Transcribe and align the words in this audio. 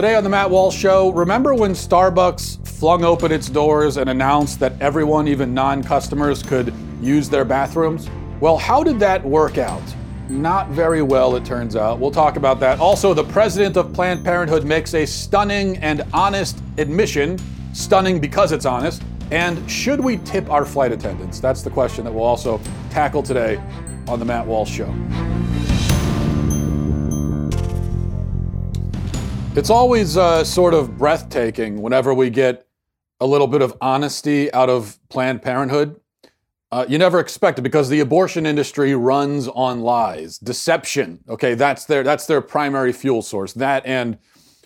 Today 0.00 0.14
on 0.14 0.24
the 0.24 0.30
Matt 0.30 0.48
Walsh 0.48 0.78
Show, 0.78 1.12
remember 1.12 1.54
when 1.54 1.72
Starbucks 1.72 2.66
flung 2.66 3.04
open 3.04 3.30
its 3.30 3.50
doors 3.50 3.98
and 3.98 4.08
announced 4.08 4.58
that 4.60 4.72
everyone, 4.80 5.28
even 5.28 5.52
non 5.52 5.82
customers, 5.82 6.42
could 6.42 6.72
use 7.02 7.28
their 7.28 7.44
bathrooms? 7.44 8.08
Well, 8.40 8.56
how 8.56 8.82
did 8.82 8.98
that 9.00 9.22
work 9.22 9.58
out? 9.58 9.82
Not 10.30 10.70
very 10.70 11.02
well, 11.02 11.36
it 11.36 11.44
turns 11.44 11.76
out. 11.76 11.98
We'll 11.98 12.10
talk 12.10 12.36
about 12.36 12.60
that. 12.60 12.80
Also, 12.80 13.12
the 13.12 13.24
president 13.24 13.76
of 13.76 13.92
Planned 13.92 14.24
Parenthood 14.24 14.64
makes 14.64 14.94
a 14.94 15.04
stunning 15.04 15.76
and 15.76 16.02
honest 16.14 16.62
admission. 16.78 17.38
Stunning 17.74 18.18
because 18.20 18.52
it's 18.52 18.64
honest. 18.64 19.02
And 19.30 19.70
should 19.70 20.00
we 20.00 20.16
tip 20.16 20.48
our 20.48 20.64
flight 20.64 20.92
attendants? 20.92 21.40
That's 21.40 21.60
the 21.60 21.68
question 21.68 22.04
that 22.04 22.12
we'll 22.12 22.24
also 22.24 22.58
tackle 22.88 23.22
today 23.22 23.62
on 24.08 24.18
the 24.18 24.24
Matt 24.24 24.46
Walsh 24.46 24.70
Show. 24.70 25.29
It's 29.56 29.68
always 29.68 30.16
uh, 30.16 30.44
sort 30.44 30.74
of 30.74 30.96
breathtaking 30.96 31.82
whenever 31.82 32.14
we 32.14 32.30
get 32.30 32.68
a 33.18 33.26
little 33.26 33.48
bit 33.48 33.62
of 33.62 33.76
honesty 33.80 34.50
out 34.52 34.70
of 34.70 35.00
Planned 35.08 35.42
Parenthood. 35.42 36.00
Uh, 36.70 36.86
you 36.88 36.98
never 36.98 37.18
expect 37.18 37.58
it 37.58 37.62
because 37.62 37.88
the 37.88 37.98
abortion 37.98 38.46
industry 38.46 38.94
runs 38.94 39.48
on 39.48 39.80
lies, 39.80 40.38
deception. 40.38 41.18
Okay, 41.28 41.54
that's 41.54 41.84
their 41.86 42.04
that's 42.04 42.26
their 42.26 42.40
primary 42.40 42.92
fuel 42.92 43.22
source. 43.22 43.52
That 43.54 43.84
and 43.84 44.18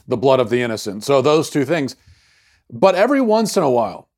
the 0.07 0.19
blood 0.19 0.39
of 0.39 0.51
the 0.51 0.61
innocent. 0.61 1.03
So 1.03 1.23
those 1.23 1.49
two 1.49 1.65
things. 1.65 1.97
But 2.71 2.95
every 2.95 3.23
once 3.23 3.57
in 3.57 3.63
a 3.63 3.71
while, 3.71 4.11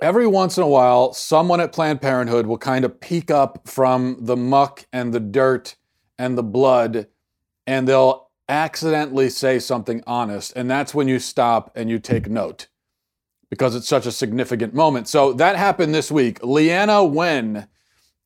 every 0.00 0.28
once 0.28 0.56
in 0.56 0.62
a 0.62 0.68
while, 0.68 1.12
someone 1.14 1.60
at 1.60 1.72
Planned 1.72 2.00
Parenthood 2.00 2.46
will 2.46 2.58
kind 2.58 2.84
of 2.84 3.00
peek 3.00 3.32
up 3.32 3.66
from 3.66 4.18
the 4.20 4.36
muck 4.36 4.86
and 4.92 5.12
the 5.12 5.20
dirt 5.20 5.74
and 6.16 6.38
the 6.38 6.44
blood, 6.44 7.08
and 7.66 7.88
they'll 7.88 8.30
accidentally 8.48 9.30
say 9.30 9.58
something 9.58 10.02
honest. 10.06 10.52
And 10.56 10.70
that's 10.70 10.94
when 10.94 11.08
you 11.08 11.18
stop 11.18 11.70
and 11.74 11.88
you 11.90 11.98
take 11.98 12.28
note 12.28 12.68
because 13.50 13.74
it's 13.74 13.88
such 13.88 14.06
a 14.06 14.12
significant 14.12 14.74
moment. 14.74 15.08
So 15.08 15.32
that 15.34 15.56
happened 15.56 15.94
this 15.94 16.10
week. 16.10 16.40
Leana 16.40 17.08
Wen 17.08 17.68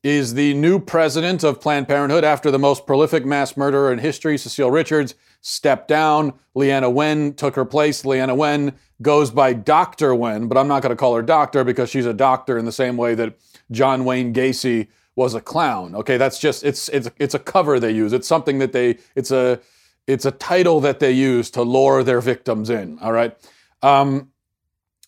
is 0.04 0.34
the 0.34 0.54
new 0.54 0.78
president 0.78 1.42
of 1.42 1.60
Planned 1.60 1.88
Parenthood 1.88 2.22
after 2.22 2.50
the 2.50 2.60
most 2.60 2.86
prolific 2.86 3.26
mass 3.26 3.56
murderer 3.56 3.92
in 3.92 3.98
history, 3.98 4.38
Cecile 4.38 4.70
Richards, 4.70 5.16
stepped 5.40 5.88
down. 5.88 6.32
Leana 6.54 6.92
Wen 6.92 7.34
took 7.34 7.56
her 7.56 7.64
place. 7.64 8.02
Leana 8.02 8.36
Wen 8.36 8.72
goes 9.02 9.32
by 9.32 9.52
Dr. 9.52 10.14
Wen, 10.14 10.46
but 10.46 10.56
I'm 10.56 10.68
not 10.68 10.82
going 10.82 10.90
to 10.90 10.96
call 10.96 11.16
her 11.16 11.22
doctor 11.22 11.64
because 11.64 11.90
she's 11.90 12.06
a 12.06 12.14
doctor 12.14 12.56
in 12.56 12.64
the 12.64 12.72
same 12.72 12.96
way 12.96 13.16
that 13.16 13.36
John 13.72 14.04
Wayne 14.04 14.32
Gacy 14.32 14.86
was 15.16 15.34
a 15.34 15.40
clown. 15.40 15.94
Okay, 15.96 16.18
that's 16.18 16.38
just 16.38 16.62
it's 16.62 16.88
it's 16.90 17.10
it's 17.18 17.34
a 17.34 17.38
cover 17.38 17.80
they 17.80 17.90
use. 17.90 18.12
It's 18.12 18.28
something 18.28 18.58
that 18.58 18.72
they 18.72 18.98
it's 19.16 19.30
a 19.30 19.60
it's 20.06 20.24
a 20.24 20.30
title 20.30 20.80
that 20.80 21.00
they 21.00 21.12
use 21.12 21.50
to 21.50 21.62
lure 21.62 22.02
their 22.02 22.20
victims 22.20 22.70
in. 22.70 22.98
All 23.00 23.12
right. 23.12 23.36
Um, 23.82 24.30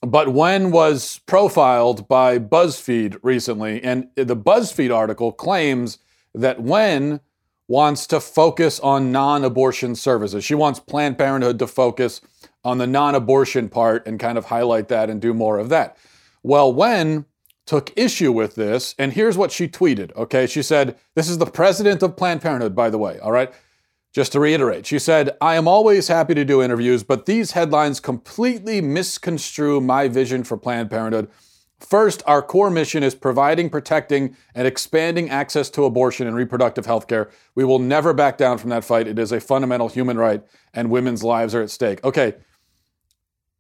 but 0.00 0.32
Wen 0.32 0.70
was 0.70 1.20
profiled 1.26 2.06
by 2.08 2.38
BuzzFeed 2.38 3.18
recently, 3.22 3.82
and 3.82 4.08
the 4.14 4.36
BuzzFeed 4.36 4.94
article 4.94 5.32
claims 5.32 5.98
that 6.34 6.62
Wen 6.62 7.20
wants 7.66 8.06
to 8.06 8.20
focus 8.20 8.78
on 8.80 9.10
non 9.10 9.44
abortion 9.44 9.94
services. 9.94 10.44
She 10.44 10.54
wants 10.54 10.80
Planned 10.80 11.18
Parenthood 11.18 11.58
to 11.58 11.66
focus 11.66 12.20
on 12.64 12.78
the 12.78 12.86
non 12.86 13.14
abortion 13.14 13.68
part 13.68 14.06
and 14.06 14.20
kind 14.20 14.38
of 14.38 14.46
highlight 14.46 14.88
that 14.88 15.10
and 15.10 15.20
do 15.20 15.34
more 15.34 15.58
of 15.58 15.68
that. 15.68 15.96
Well, 16.42 16.72
Wen 16.72 17.26
took 17.66 17.92
issue 17.96 18.32
with 18.32 18.54
this, 18.54 18.94
and 18.98 19.12
here's 19.12 19.36
what 19.36 19.52
she 19.52 19.68
tweeted. 19.68 20.14
Okay, 20.16 20.46
she 20.46 20.62
said, 20.62 20.96
This 21.14 21.28
is 21.28 21.38
the 21.38 21.46
president 21.46 22.02
of 22.02 22.16
Planned 22.16 22.40
Parenthood, 22.40 22.74
by 22.74 22.88
the 22.88 22.98
way, 22.98 23.18
all 23.18 23.32
right? 23.32 23.52
Just 24.18 24.32
to 24.32 24.40
reiterate, 24.40 24.84
she 24.84 24.98
said, 24.98 25.36
I 25.40 25.54
am 25.54 25.68
always 25.68 26.08
happy 26.08 26.34
to 26.34 26.44
do 26.44 26.60
interviews, 26.60 27.04
but 27.04 27.26
these 27.26 27.52
headlines 27.52 28.00
completely 28.00 28.80
misconstrue 28.80 29.80
my 29.80 30.08
vision 30.08 30.42
for 30.42 30.56
Planned 30.56 30.90
Parenthood. 30.90 31.30
First, 31.78 32.24
our 32.26 32.42
core 32.42 32.68
mission 32.68 33.04
is 33.04 33.14
providing, 33.14 33.70
protecting, 33.70 34.36
and 34.56 34.66
expanding 34.66 35.30
access 35.30 35.70
to 35.70 35.84
abortion 35.84 36.26
and 36.26 36.34
reproductive 36.34 36.84
health 36.84 37.06
care. 37.06 37.30
We 37.54 37.62
will 37.62 37.78
never 37.78 38.12
back 38.12 38.38
down 38.38 38.58
from 38.58 38.70
that 38.70 38.82
fight. 38.82 39.06
It 39.06 39.20
is 39.20 39.30
a 39.30 39.38
fundamental 39.38 39.86
human 39.86 40.18
right, 40.18 40.42
and 40.74 40.90
women's 40.90 41.22
lives 41.22 41.54
are 41.54 41.62
at 41.62 41.70
stake. 41.70 42.02
Okay, 42.02 42.34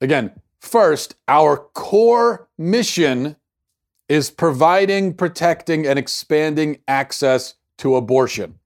again, 0.00 0.32
first, 0.58 1.14
our 1.28 1.56
core 1.56 2.48
mission 2.58 3.36
is 4.08 4.28
providing, 4.28 5.14
protecting, 5.14 5.86
and 5.86 6.00
expanding 6.00 6.78
access 6.88 7.54
to 7.76 7.94
abortion 7.94 8.58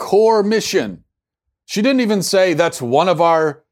core 0.00 0.42
mission. 0.42 1.04
She 1.70 1.82
didn't 1.82 2.00
even 2.00 2.20
say 2.20 2.54
that's 2.54 2.82
one 2.82 3.08
of 3.08 3.20
our 3.20 3.62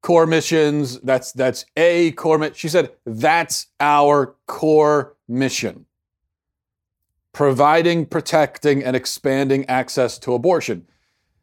core 0.00 0.26
missions. 0.26 0.98
That's 1.00 1.32
that's 1.32 1.66
a 1.76 2.12
core 2.12 2.38
mission. 2.38 2.54
She 2.54 2.70
said 2.70 2.92
that's 3.04 3.66
our 3.78 4.36
core 4.46 5.16
mission. 5.28 5.84
Providing, 7.34 8.06
protecting, 8.06 8.82
and 8.82 8.96
expanding 8.96 9.66
access 9.66 10.16
to 10.20 10.32
abortion. 10.32 10.86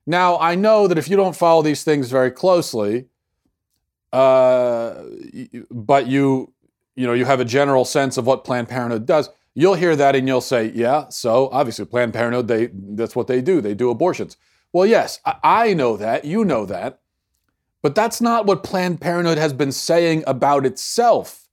Now, 0.07 0.39
I 0.39 0.55
know 0.55 0.87
that 0.87 0.97
if 0.97 1.07
you 1.09 1.15
don't 1.15 1.35
follow 1.35 1.61
these 1.61 1.83
things 1.83 2.09
very 2.09 2.31
closely, 2.31 3.05
uh, 4.11 5.03
but 5.69 6.07
you 6.07 6.51
you 6.95 7.05
know 7.05 7.13
you 7.13 7.25
have 7.25 7.39
a 7.39 7.45
general 7.45 7.85
sense 7.85 8.17
of 8.17 8.25
what 8.25 8.43
Planned 8.43 8.67
Parenthood 8.67 9.05
does, 9.05 9.29
You'll 9.53 9.75
hear 9.75 9.95
that 9.95 10.15
and 10.15 10.27
you'll 10.27 10.41
say, 10.41 10.71
yeah, 10.73 11.09
so 11.09 11.49
obviously 11.51 11.85
Planned 11.85 12.13
Parenthood, 12.13 12.47
they, 12.47 12.69
that's 12.73 13.15
what 13.15 13.27
they 13.27 13.41
do. 13.41 13.61
They 13.61 13.73
do 13.73 13.89
abortions. 13.89 14.37
Well, 14.71 14.85
yes, 14.85 15.19
I 15.25 15.73
know 15.73 15.97
that. 15.97 16.25
You 16.25 16.45
know 16.45 16.65
that. 16.65 16.99
But 17.81 17.95
that's 17.95 18.19
not 18.21 18.45
what 18.45 18.63
Planned 18.63 18.99
Parenthood 19.01 19.37
has 19.37 19.53
been 19.53 19.71
saying 19.71 20.23
about 20.27 20.65
itself 20.65 21.47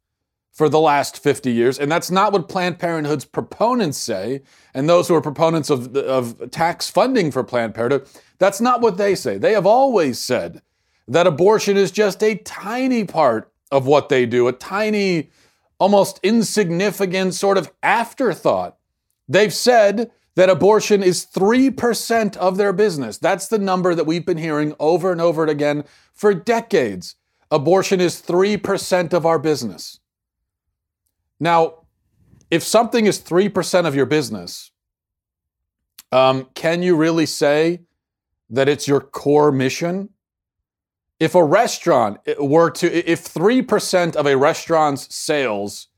for 0.53 0.69
the 0.69 0.81
last 0.81 1.23
50 1.23 1.53
years. 1.53 1.79
And 1.79 1.93
that's 1.93 2.11
not 2.11 2.33
what 2.33 2.49
Planned 2.49 2.79
Parenthood's 2.79 3.25
proponents 3.25 3.99
say. 3.99 4.43
And 4.75 4.89
those 4.89 5.07
who 5.07 5.15
are 5.15 5.21
proponents 5.21 5.71
of, 5.71 5.95
of 5.97 6.51
tax 6.51 6.91
funding 6.91 7.31
for 7.31 7.45
Planned 7.45 7.75
Parenthood, 7.75 8.09
that's 8.39 8.61
not 8.61 8.81
what 8.81 8.97
they 8.97 9.15
say. 9.15 9.39
They 9.39 9.53
have 9.53 9.67
always 9.67 10.19
said 10.19 10.63
that 11.09 11.27
abortion 11.27 11.77
is 11.77 11.91
just 11.91 12.23
a 12.23 12.37
tiny 12.37 13.05
part 13.05 13.53
of 13.71 13.87
what 13.87 14.09
they 14.09 14.27
do, 14.27 14.49
a 14.49 14.53
tiny 14.53 15.31
almost 15.79 16.19
insignificant 16.23 17.35
sort 17.35 17.59
of 17.59 17.71
afterthought. 17.83 18.77
They've 19.29 19.53
said 19.53 20.11
that 20.37 20.49
abortion 20.49 21.03
is 21.03 21.27
3% 21.27 22.37
of 22.37 22.57
their 22.57 22.73
business. 22.73 23.19
That's 23.19 23.49
the 23.49 23.59
number 23.59 23.95
that 23.95 24.05
we've 24.05 24.25
been 24.25 24.39
hearing 24.39 24.75
over 24.79 25.13
and 25.13 25.21
over 25.21 25.45
again 25.47 25.85
for 26.15 26.33
decades. 26.33 27.17
Abortion 27.51 28.01
is 28.01 28.23
3% 28.23 29.13
of 29.13 29.27
our 29.27 29.39
business. 29.39 30.01
Now, 31.41 31.87
if 32.51 32.63
something 32.63 33.07
is 33.07 33.21
3% 33.21 33.87
of 33.87 33.95
your 33.95 34.07
business, 34.07 34.71
um, 36.13 36.49
can 36.55 36.83
you 36.83 36.97
really 36.97 37.27
say 37.27 37.81
that 38.49 38.69
it's 38.69 38.87
your 38.87 39.01
core 39.01 39.51
mission? 39.51 40.11
if 41.19 41.35
a 41.35 41.45
restaurant 41.45 42.19
were 42.39 42.71
to, 42.71 43.11
if 43.11 43.33
3% 43.33 44.17
of 44.17 44.27
a 44.27 44.37
restaurant's 44.37 45.15
sales 45.15 45.89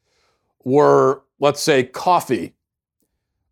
were, 0.64 1.22
let's 1.40 1.60
say, 1.60 1.82
coffee, 1.82 2.54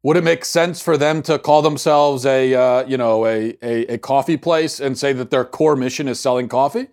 would 0.07 0.17
it 0.17 0.25
make 0.25 0.45
sense 0.45 0.81
for 0.81 0.97
them 0.97 1.21
to 1.23 1.39
call 1.39 1.63
themselves 1.63 2.25
a, 2.25 2.55
uh, 2.55 2.87
you 2.87 2.97
know, 2.97 3.27
a, 3.27 3.57
a, 3.61 3.95
a 3.95 3.99
coffee 3.99 4.37
place 4.37 4.79
and 4.79 4.97
say 4.97 5.13
that 5.13 5.31
their 5.31 5.45
core 5.45 5.75
mission 5.75 6.07
is 6.07 6.21
selling 6.21 6.49
coffee? 6.49 6.89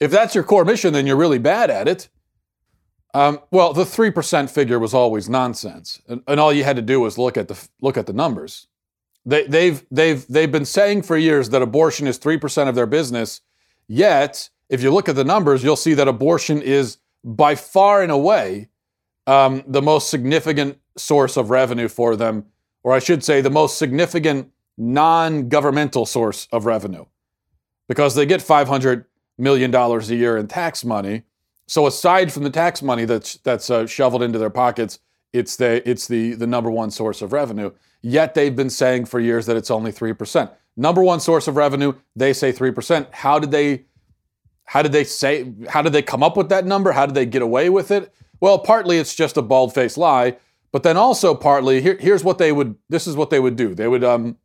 If 0.00 0.10
that's 0.10 0.34
your 0.34 0.44
core 0.44 0.64
mission, 0.64 0.92
then 0.92 1.06
you're 1.06 1.16
really 1.16 1.38
bad 1.38 1.70
at 1.70 1.88
it. 1.88 2.08
Um, 3.14 3.40
well, 3.50 3.72
the 3.72 3.86
three 3.86 4.10
percent 4.10 4.50
figure 4.50 4.78
was 4.78 4.94
always 4.94 5.28
nonsense, 5.28 6.00
and, 6.08 6.22
and, 6.28 6.38
all 6.38 6.52
you 6.52 6.62
had 6.62 6.76
to 6.76 6.82
do 6.82 7.00
was 7.00 7.18
look 7.18 7.36
at 7.36 7.48
the 7.48 7.68
look 7.80 7.96
at 7.96 8.06
the 8.06 8.12
numbers. 8.12 8.68
They, 9.26 9.46
they've 9.48 9.84
they've 9.90 10.24
they've 10.28 10.52
been 10.52 10.64
saying 10.64 11.02
for 11.02 11.16
years 11.16 11.50
that 11.50 11.60
abortion 11.60 12.06
is 12.06 12.18
three 12.18 12.38
percent 12.38 12.68
of 12.68 12.76
their 12.76 12.86
business, 12.86 13.40
Yet, 13.92 14.50
if 14.68 14.84
you 14.84 14.92
look 14.92 15.08
at 15.08 15.16
the 15.16 15.24
numbers, 15.24 15.64
you'll 15.64 15.74
see 15.74 15.94
that 15.94 16.06
abortion 16.06 16.62
is 16.62 16.98
by 17.24 17.56
far 17.56 18.04
and 18.04 18.12
away 18.12 18.68
um, 19.26 19.64
the 19.66 19.82
most 19.82 20.10
significant 20.10 20.78
source 20.96 21.36
of 21.36 21.50
revenue 21.50 21.88
for 21.88 22.16
them, 22.16 22.46
or 22.82 22.92
I 22.92 22.98
should 22.98 23.24
say, 23.24 23.40
the 23.40 23.50
most 23.50 23.78
significant 23.78 24.50
non 24.76 25.48
governmental 25.48 26.06
source 26.06 26.48
of 26.52 26.66
revenue, 26.66 27.06
because 27.88 28.14
they 28.14 28.26
get 28.26 28.40
$500 28.40 29.04
million 29.38 29.74
a 29.74 30.00
year 30.00 30.36
in 30.36 30.46
tax 30.46 30.84
money. 30.84 31.22
So 31.66 31.86
aside 31.86 32.32
from 32.32 32.42
the 32.42 32.50
tax 32.50 32.82
money 32.82 33.04
that's 33.04 33.34
that's 33.38 33.70
uh, 33.70 33.86
shoveled 33.86 34.22
into 34.22 34.38
their 34.38 34.50
pockets, 34.50 34.98
it's 35.32 35.56
the 35.56 35.88
it's 35.88 36.08
the 36.08 36.34
the 36.34 36.46
number 36.46 36.70
one 36.70 36.90
source 36.90 37.22
of 37.22 37.32
revenue. 37.32 37.70
Yet 38.02 38.34
they've 38.34 38.54
been 38.54 38.70
saying 38.70 39.04
for 39.04 39.20
years 39.20 39.46
that 39.46 39.56
it's 39.56 39.70
only 39.70 39.92
three 39.92 40.12
percent. 40.12 40.50
Number 40.76 41.02
one 41.02 41.20
source 41.20 41.48
of 41.48 41.56
revenue, 41.56 41.94
they 42.16 42.32
say 42.32 42.52
3%. 42.52 43.12
How 43.12 43.38
did 43.38 43.50
they 43.50 43.84
how 44.64 44.82
did 44.82 44.92
they 44.92 45.04
say 45.04 45.52
how 45.68 45.82
did 45.82 45.92
they 45.92 46.02
come 46.02 46.22
up 46.22 46.36
with 46.36 46.48
that 46.48 46.64
number? 46.64 46.92
How 46.92 47.04
did 47.04 47.14
they 47.14 47.26
get 47.26 47.42
away 47.42 47.68
with 47.68 47.90
it? 47.90 48.14
Well, 48.40 48.58
partly 48.58 48.98
it's 48.98 49.14
just 49.14 49.36
a 49.36 49.42
bald-faced 49.42 49.98
lie, 49.98 50.36
but 50.72 50.82
then 50.82 50.96
also 50.96 51.34
partly 51.34 51.80
here, 51.80 51.96
here's 52.00 52.24
what 52.24 52.38
they 52.38 52.52
would 52.52 52.76
this 52.88 53.06
is 53.06 53.16
what 53.16 53.30
they 53.30 53.40
would 53.40 53.56
do. 53.56 53.74
They 53.74 53.88
would 53.88 54.04
um 54.04 54.36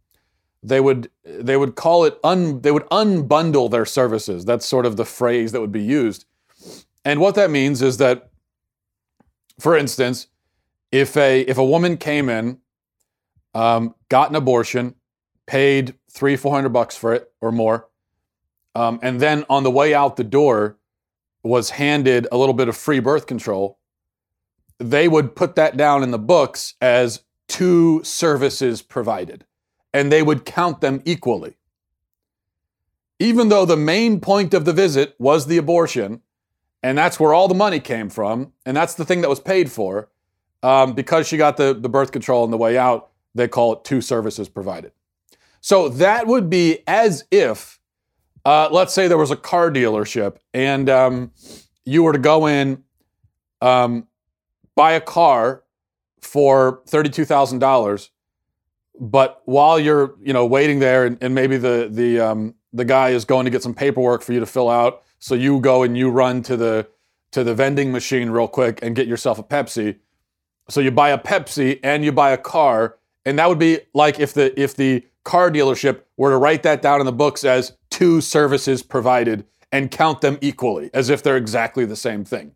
they 0.64 0.80
would 0.80 1.10
they 1.24 1.58
would 1.58 1.76
call 1.76 2.06
it 2.06 2.20
un 2.24 2.62
they 2.62 2.72
would 2.72 2.86
unbundle 2.86 3.70
their 3.70 3.86
services. 3.86 4.46
That's 4.46 4.66
sort 4.66 4.86
of 4.86 4.98
the 4.98 5.06
phrase 5.06 5.52
that 5.52 5.62
would 5.62 5.72
be 5.72 5.84
used. 5.84 6.26
And 7.04 7.20
what 7.20 7.36
that 7.36 7.52
means 7.52 7.84
is 7.84 7.98
that, 7.98 8.32
for 9.60 9.78
instance, 9.78 10.28
if 10.92 11.16
a 11.16 11.42
if 11.42 11.58
a 11.58 11.66
woman 11.66 11.98
came 11.98 12.30
in, 12.30 12.60
um, 13.54 13.94
got 14.10 14.30
an 14.32 14.36
abortion, 14.36 14.96
paid 15.46 15.94
three 16.10 16.36
four 16.36 16.54
hundred 16.54 16.70
bucks 16.70 16.98
for 16.98 17.14
it 17.14 17.32
or 17.42 17.52
more, 17.52 17.88
um, 18.74 19.00
and 19.04 19.20
then 19.20 19.46
on 19.50 19.64
the 19.64 19.72
way 19.72 19.94
out 19.94 20.16
the 20.16 20.24
door 20.24 20.78
was 21.44 21.70
handed 21.70 22.28
a 22.32 22.38
little 22.38 22.56
bit 22.56 22.68
of 22.68 22.76
free 22.76 23.00
birth 23.00 23.28
control, 23.28 23.78
they 24.80 25.08
would 25.08 25.36
put 25.36 25.56
that 25.56 25.78
down 25.78 26.04
in 26.04 26.12
the 26.12 26.20
books 26.20 26.76
as 26.82 27.24
two 27.48 28.04
services 28.04 28.82
provided, 28.82 29.46
and 29.94 30.12
they 30.12 30.24
would 30.24 30.46
count 30.46 30.82
them 30.82 31.02
equally. 31.06 31.56
Even 33.20 33.50
though 33.50 33.66
the 33.66 33.78
main 33.78 34.20
point 34.20 34.54
of 34.54 34.66
the 34.66 34.74
visit 34.74 35.16
was 35.20 35.48
the 35.48 35.58
abortion, 35.58 36.22
and 36.84 36.98
that's 36.98 37.20
where 37.20 37.34
all 37.34 37.48
the 37.48 37.56
money 37.56 37.80
came 37.80 38.10
from, 38.10 38.52
and 38.66 38.76
that's 38.76 38.96
the 38.96 39.06
thing 39.06 39.22
that 39.22 39.30
was 39.30 39.40
paid 39.40 39.72
for, 39.72 40.10
um, 40.62 40.94
because 40.94 41.28
she 41.28 41.38
got 41.38 41.58
the, 41.58 41.74
the 41.74 41.90
birth 41.90 42.12
control 42.12 42.44
on 42.44 42.52
the 42.52 42.58
way 42.58 42.78
out, 42.78 43.10
they 43.34 43.48
call 43.48 43.74
it 43.74 43.84
two 43.84 44.02
services 44.02 44.50
provided. 44.50 44.92
So 45.62 45.90
that 45.90 46.28
would 46.28 46.50
be 46.50 46.80
as 46.88 47.24
if, 47.32 47.80
uh, 48.46 48.70
let's 48.72 48.94
say 48.94 49.08
there 49.08 49.18
was 49.18 49.32
a 49.32 49.36
car 49.36 49.72
dealership 49.72 50.38
and 50.54 50.90
um, 50.90 51.32
you 51.86 52.04
were 52.04 52.14
to 52.14 52.20
go 52.20 52.48
in, 52.48 52.84
um, 53.62 54.08
buy 54.76 54.92
a 54.94 55.02
car 55.02 55.64
for 56.22 56.82
$32,000. 56.88 58.10
But 59.00 59.42
while 59.46 59.80
you're, 59.80 60.16
you 60.22 60.34
know, 60.34 60.46
waiting 60.46 60.80
there 60.80 61.06
and, 61.06 61.18
and 61.22 61.36
maybe 61.36 61.58
the, 61.58 61.90
the, 61.92 62.20
um, 62.20 62.56
the 62.74 62.86
guy 62.86 63.10
is 63.10 63.26
going 63.26 63.46
to 63.46 63.52
get 63.52 63.64
some 63.64 63.74
paperwork 63.74 64.22
for 64.22 64.34
you 64.34 64.40
to 64.40 64.46
fill 64.46 64.70
out. 64.70 65.04
So 65.20 65.36
you 65.36 65.60
go 65.60 65.84
and 65.84 65.98
you 65.98 66.10
run 66.10 66.42
to 66.44 66.58
the, 66.58 66.88
to 67.32 67.44
the 67.44 67.54
vending 67.54 67.92
machine 67.92 68.30
real 68.30 68.48
quick 68.48 68.80
and 68.82 68.96
get 68.96 69.08
yourself 69.08 69.40
a 69.40 69.44
Pepsi. 69.44 69.98
So 70.70 70.82
you 70.82 70.92
buy 70.92 71.10
a 71.10 71.18
Pepsi 71.18 71.80
and 71.84 72.04
you 72.04 72.12
buy 72.12 72.32
a 72.32 72.38
car. 72.38 72.98
And 73.26 73.38
that 73.40 73.50
would 73.50 73.60
be 73.60 73.80
like 73.94 74.20
if 74.20 74.34
the, 74.34 74.58
if 74.60 74.76
the 74.76 75.06
car 75.24 75.52
dealership 75.52 76.02
were 76.18 76.32
to 76.32 76.38
write 76.38 76.64
that 76.64 76.82
down 76.82 77.00
in 77.00 77.06
the 77.06 77.12
books 77.12 77.44
as 77.44 77.74
two 77.90 78.22
services 78.22 78.84
provided 78.84 79.46
and 79.72 79.92
count 79.92 80.22
them 80.22 80.38
equally 80.42 80.90
as 80.94 81.10
if 81.10 81.24
they're 81.24 81.38
exactly 81.38 81.86
the 81.86 81.96
same 81.96 82.24
thing 82.24 82.56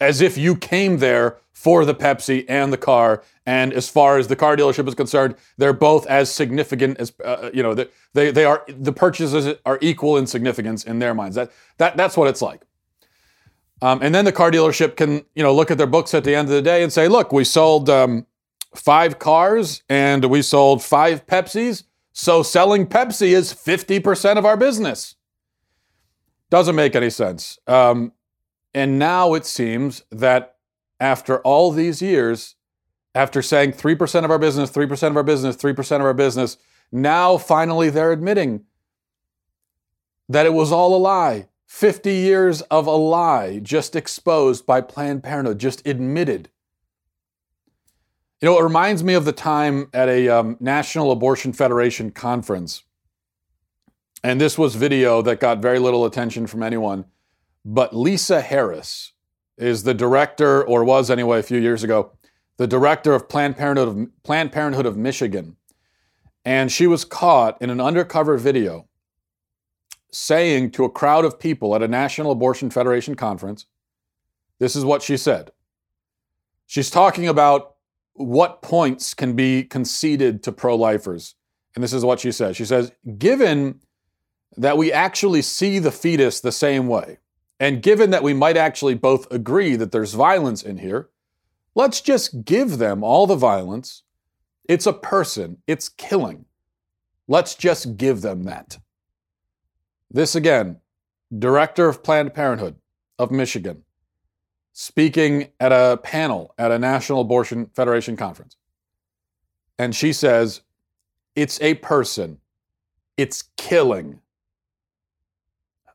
as 0.00 0.20
if 0.20 0.38
you 0.38 0.56
came 0.56 0.98
there 0.98 1.36
for 1.52 1.84
the 1.84 1.94
Pepsi 1.94 2.46
and 2.48 2.72
the 2.72 2.78
car. 2.78 3.22
And 3.44 3.74
as 3.74 3.88
far 3.88 4.16
as 4.16 4.28
the 4.28 4.36
car 4.36 4.56
dealership 4.56 4.88
is 4.88 4.94
concerned, 4.94 5.34
they're 5.58 5.74
both 5.74 6.06
as 6.06 6.32
significant 6.32 6.98
as 6.98 7.12
uh, 7.22 7.28
uh 7.28 7.50
you 7.52 7.62
know. 7.62 7.74
They 8.14 8.30
they 8.30 8.44
are 8.44 8.64
the 8.66 8.92
purchases 8.92 9.56
are 9.66 9.78
equal 9.82 10.16
in 10.16 10.26
significance 10.26 10.84
in 10.84 11.00
their 11.00 11.14
minds. 11.14 11.36
That 11.36 11.52
that 11.76 11.96
that's 11.96 12.16
what 12.16 12.28
it's 12.28 12.40
like. 12.40 12.62
Um, 13.82 14.00
and 14.02 14.14
then 14.14 14.24
the 14.24 14.32
car 14.32 14.50
dealership 14.50 14.96
can 14.96 15.24
you 15.34 15.42
know 15.42 15.54
look 15.54 15.70
at 15.70 15.78
their 15.78 15.86
books 15.86 16.14
at 16.14 16.24
the 16.24 16.34
end 16.34 16.48
of 16.48 16.54
the 16.54 16.62
day 16.62 16.82
and 16.82 16.92
say, 16.92 17.08
look, 17.08 17.32
we 17.32 17.44
sold 17.44 17.90
um, 17.90 18.26
five 18.74 19.18
cars 19.18 19.82
and 19.88 20.24
we 20.26 20.42
sold 20.42 20.82
five 20.82 21.26
Pepsis. 21.26 21.84
So 22.12 22.42
selling 22.42 22.86
Pepsi 22.86 23.32
is 23.32 23.52
fifty 23.52 24.00
percent 24.00 24.38
of 24.38 24.46
our 24.46 24.56
business. 24.56 25.16
Doesn't 26.48 26.74
make 26.74 26.96
any 26.96 27.10
sense. 27.10 27.58
Um, 27.66 28.12
and 28.74 28.98
now 28.98 29.34
it 29.34 29.44
seems 29.44 30.04
that 30.10 30.56
after 30.98 31.38
all 31.40 31.70
these 31.70 32.00
years, 32.00 32.56
after 33.14 33.42
saying 33.42 33.72
3% 33.72 34.24
of 34.24 34.30
our 34.30 34.38
business, 34.38 34.70
3% 34.70 35.10
of 35.10 35.16
our 35.16 35.22
business, 35.22 35.56
3% 35.56 35.96
of 35.96 36.02
our 36.02 36.14
business, 36.14 36.56
now 36.92 37.36
finally 37.36 37.90
they're 37.90 38.12
admitting 38.12 38.64
that 40.28 40.46
it 40.46 40.54
was 40.54 40.70
all 40.70 40.94
a 40.94 40.98
lie. 40.98 41.48
50 41.66 42.12
years 42.12 42.62
of 42.62 42.86
a 42.86 42.92
lie 42.92 43.60
just 43.60 43.94
exposed 43.94 44.66
by 44.66 44.80
Planned 44.80 45.22
Parenthood, 45.22 45.58
just 45.58 45.86
admitted. 45.86 46.48
You 48.40 48.46
know, 48.46 48.58
it 48.58 48.62
reminds 48.62 49.04
me 49.04 49.14
of 49.14 49.24
the 49.24 49.32
time 49.32 49.88
at 49.92 50.08
a 50.08 50.28
um, 50.28 50.56
National 50.60 51.12
Abortion 51.12 51.52
Federation 51.52 52.10
conference. 52.10 52.84
And 54.22 54.40
this 54.40 54.58
was 54.58 54.74
video 54.74 55.22
that 55.22 55.40
got 55.40 55.58
very 55.58 55.78
little 55.78 56.04
attention 56.04 56.46
from 56.46 56.62
anyone. 56.62 57.04
But 57.64 57.94
Lisa 57.94 58.40
Harris 58.40 59.12
is 59.58 59.82
the 59.82 59.94
director, 59.94 60.64
or 60.64 60.84
was 60.84 61.10
anyway 61.10 61.38
a 61.38 61.42
few 61.42 61.58
years 61.58 61.82
ago, 61.82 62.12
the 62.56 62.66
director 62.66 63.14
of 63.14 63.28
Planned 63.28 63.56
Parenthood 63.56 63.88
of, 63.88 64.22
Planned 64.22 64.52
Parenthood 64.52 64.86
of 64.86 64.96
Michigan. 64.96 65.56
And 66.44 66.72
she 66.72 66.86
was 66.86 67.04
caught 67.04 67.60
in 67.60 67.70
an 67.70 67.80
undercover 67.80 68.38
video 68.38 68.88
saying 70.10 70.70
to 70.72 70.84
a 70.84 70.90
crowd 70.90 71.24
of 71.24 71.38
people 71.38 71.74
at 71.74 71.82
a 71.82 71.88
National 71.88 72.32
Abortion 72.32 72.70
Federation 72.70 73.14
conference, 73.14 73.66
this 74.58 74.74
is 74.74 74.84
what 74.84 75.02
she 75.02 75.16
said. 75.16 75.52
She's 76.66 76.90
talking 76.90 77.28
about 77.28 77.76
what 78.14 78.62
points 78.62 79.14
can 79.14 79.34
be 79.34 79.64
conceded 79.64 80.42
to 80.42 80.52
pro 80.52 80.76
lifers. 80.76 81.34
And 81.74 81.84
this 81.84 81.92
is 81.92 82.04
what 82.04 82.20
she 82.20 82.32
says. 82.32 82.56
She 82.56 82.64
says, 82.64 82.92
given 83.18 83.80
that 84.56 84.76
we 84.76 84.92
actually 84.92 85.42
see 85.42 85.78
the 85.78 85.92
fetus 85.92 86.40
the 86.40 86.52
same 86.52 86.88
way, 86.88 87.18
and 87.60 87.82
given 87.82 88.10
that 88.10 88.22
we 88.22 88.32
might 88.32 88.56
actually 88.56 88.94
both 88.94 89.30
agree 89.30 89.76
that 89.76 89.92
there's 89.92 90.14
violence 90.14 90.62
in 90.62 90.78
here, 90.78 91.10
let's 91.74 92.00
just 92.00 92.44
give 92.44 92.78
them 92.78 93.04
all 93.04 93.26
the 93.26 93.36
violence. 93.36 94.02
It's 94.64 94.86
a 94.86 94.94
person, 94.94 95.58
it's 95.66 95.90
killing. 95.90 96.46
Let's 97.28 97.54
just 97.54 97.96
give 97.98 98.22
them 98.22 98.44
that. 98.44 98.78
This 100.10 100.34
again, 100.34 100.80
director 101.38 101.88
of 101.88 102.02
Planned 102.02 102.34
Parenthood 102.34 102.76
of 103.18 103.30
Michigan, 103.30 103.84
speaking 104.72 105.48
at 105.60 105.70
a 105.70 105.98
panel 106.02 106.54
at 106.58 106.72
a 106.72 106.78
National 106.78 107.20
Abortion 107.20 107.66
Federation 107.74 108.16
conference. 108.16 108.56
And 109.78 109.94
she 109.94 110.12
says, 110.12 110.62
it's 111.36 111.60
a 111.60 111.74
person, 111.74 112.38
it's 113.16 113.44
killing. 113.56 114.20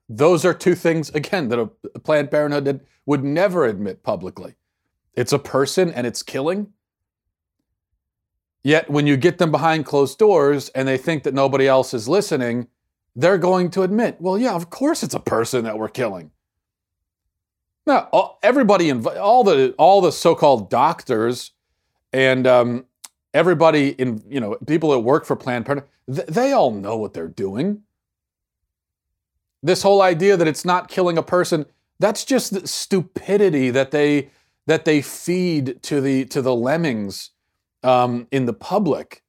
Those 0.07 0.46
are 0.46 0.54
two 0.54 0.75
things, 0.75 1.10
again, 1.12 1.50
that 1.50 1.60
a 1.60 1.68
Planned 2.00 2.31
Parenthood 2.31 2.81
would 3.06 3.24
never 3.24 3.66
admit 3.66 4.04
publicly. 4.04 4.56
It's 5.13 5.34
a 5.34 5.40
person 5.40 5.92
and 5.92 6.06
it's 6.06 6.22
killing. 6.22 6.74
Yet 8.63 8.90
when 8.90 9.07
you 9.07 9.16
get 9.16 9.38
them 9.38 9.52
behind 9.52 9.86
closed 9.86 10.18
doors 10.18 10.69
and 10.69 10.88
they 10.88 10.98
think 10.98 11.24
that 11.24 11.34
nobody 11.34 11.68
else 11.68 11.94
is 11.94 12.07
listening, 12.07 12.68
they're 13.16 13.38
going 13.38 13.69
to 13.72 13.84
admit, 13.84 14.18
well, 14.19 14.38
yeah, 14.38 14.54
of 14.54 14.69
course 14.69 15.04
it's 15.04 15.13
a 15.13 15.19
person 15.19 15.63
that 15.63 15.78
we're 15.78 15.88
killing. 15.88 16.31
Now, 17.88 18.38
everybody, 18.42 18.92
all 18.92 19.44
the 19.44 19.76
all 19.78 20.02
the 20.02 20.12
so-called 20.12 20.71
doctors 20.71 21.52
and 22.12 22.47
um, 22.47 22.85
everybody 23.33 23.90
in 23.90 24.24
you 24.28 24.40
know 24.40 24.57
people 24.66 24.90
that 24.92 25.02
work 25.02 25.26
for 25.26 25.35
Planned 25.35 25.68
Parenthood, 25.68 25.90
they 26.07 26.52
all 26.52 26.71
know 26.71 26.97
what 26.97 27.14
they're 27.14 27.28
doing. 27.28 27.83
This 29.66 29.81
whole 29.81 30.04
idea 30.04 30.38
that 30.38 30.48
it's 30.48 30.64
not 30.64 30.90
killing 30.90 31.18
a 31.18 31.24
person, 31.24 31.66
that's 31.98 32.24
just 32.24 32.54
the 32.54 32.68
stupidity 32.68 33.72
that 33.72 33.90
they 33.90 34.30
that 34.68 34.86
they 34.86 35.02
feed 35.02 35.81
to 35.81 36.02
the 36.02 36.26
to 36.26 36.44
the 36.44 36.56
lemmings 36.56 37.31
um, 37.81 38.28
in 38.30 38.45
the 38.45 38.54
public. 38.54 39.24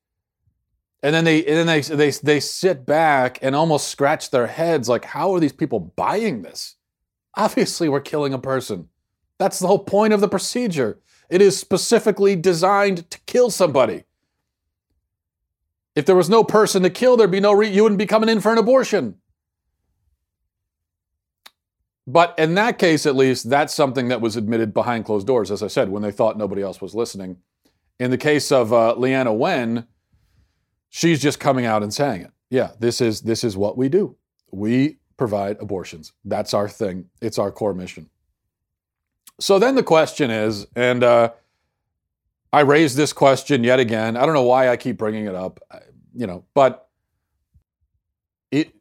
And 1.03 1.15
then 1.15 1.25
they 1.25 1.43
and 1.47 1.57
then 1.57 1.67
they, 1.67 1.81
they 1.81 2.11
they 2.11 2.41
sit 2.41 2.85
back 2.85 3.39
and 3.41 3.57
almost 3.57 3.89
scratch 3.89 4.31
their 4.31 4.47
heads 4.47 4.91
like, 4.91 5.07
how 5.07 5.35
are 5.35 5.41
these 5.41 5.55
people 5.55 5.81
buying 5.81 6.43
this? 6.43 6.77
Obviously, 7.35 7.89
we're 7.89 8.01
killing 8.01 8.35
a 8.35 8.39
person. 8.39 8.91
That's 9.39 9.59
the 9.59 9.69
whole 9.69 9.85
point 9.85 10.13
of 10.13 10.21
the 10.21 10.29
procedure. 10.29 11.01
It 11.31 11.41
is 11.41 11.59
specifically 11.59 12.37
designed 12.37 13.11
to 13.11 13.19
kill 13.21 13.49
somebody. 13.49 14.05
If 15.95 16.05
there 16.05 16.15
was 16.15 16.29
no 16.29 16.45
person 16.45 16.83
to 16.83 16.91
kill, 16.91 17.17
there'd 17.17 17.31
be 17.31 17.41
no 17.41 17.53
re- 17.53 17.71
you 17.71 17.85
wouldn't 17.85 17.99
be 17.99 18.05
coming 18.05 18.29
in 18.29 18.43
for 18.43 18.53
an 18.53 18.59
abortion. 18.59 19.17
But 22.07 22.35
in 22.39 22.55
that 22.55 22.79
case, 22.79 23.05
at 23.05 23.17
least, 23.17 23.51
that's 23.51 23.75
something 23.75 24.09
that 24.09 24.21
was 24.21 24.37
admitted 24.37 24.73
behind 24.73 25.05
closed 25.05 25.27
doors, 25.27 25.51
as 25.51 25.63
I 25.63 25.67
said, 25.67 25.89
when 25.89 26.03
they 26.03 26.13
thought 26.13 26.39
nobody 26.39 26.63
else 26.63 26.81
was 26.81 26.95
listening. 26.95 27.39
In 27.99 28.11
the 28.11 28.19
case 28.19 28.53
of 28.53 28.73
uh, 28.73 28.95
Leana 28.97 29.37
Wen, 29.37 29.87
she's 30.89 31.21
just 31.21 31.41
coming 31.41 31.67
out 31.67 31.83
and 31.83 31.93
saying 31.93 32.23
it. 32.23 32.31
Yeah, 32.49 32.73
this 32.79 33.01
is 33.01 33.23
this 33.23 33.43
is 33.43 33.57
what 33.57 33.77
we 33.77 33.89
do. 33.89 34.17
We 34.53 34.99
provide 35.17 35.57
abortions. 35.61 36.13
That's 36.25 36.55
our 36.55 36.69
thing. 36.69 37.07
It's 37.21 37.39
our 37.39 37.51
core 37.51 37.75
mission. 37.75 38.09
So 39.41 39.59
then 39.59 39.75
the 39.75 39.83
question 39.83 40.31
is, 40.31 40.67
and 40.77 41.03
uh, 41.03 41.33
I 42.53 42.61
raised 42.61 42.97
this 42.97 43.13
question 43.13 43.65
yet 43.65 43.81
again. 43.81 44.17
I 44.17 44.25
don't 44.25 44.35
know 44.35 44.45
why 44.45 44.69
I 44.69 44.77
keep 44.77 44.97
bringing 44.97 45.27
it 45.27 45.35
up, 45.35 45.61
you 46.15 46.27
know, 46.27 46.45
but 46.55 46.89
it 48.51 48.75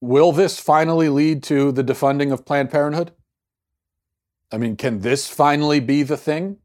Will 0.00 0.32
this 0.32 0.58
finally 0.58 1.08
lead 1.08 1.42
to 1.44 1.72
the 1.72 1.84
defunding 1.84 2.32
of 2.32 2.46
Planned 2.46 2.70
Parenthood? 2.70 3.12
I 4.50 4.56
mean, 4.58 4.76
can 4.76 5.00
this 5.00 5.28
finally 5.28 5.80
be 5.80 6.02
the 6.02 6.16
thing? 6.16 6.56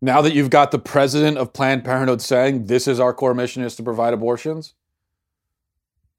Now 0.00 0.20
that 0.20 0.34
you've 0.34 0.50
got 0.50 0.72
the 0.72 0.78
president 0.78 1.38
of 1.38 1.52
Planned 1.52 1.84
Parenthood 1.84 2.20
saying 2.20 2.66
this 2.66 2.86
is 2.86 3.00
our 3.00 3.14
core 3.14 3.34
mission 3.34 3.62
is 3.62 3.76
to 3.76 3.82
provide 3.82 4.12
abortions, 4.12 4.74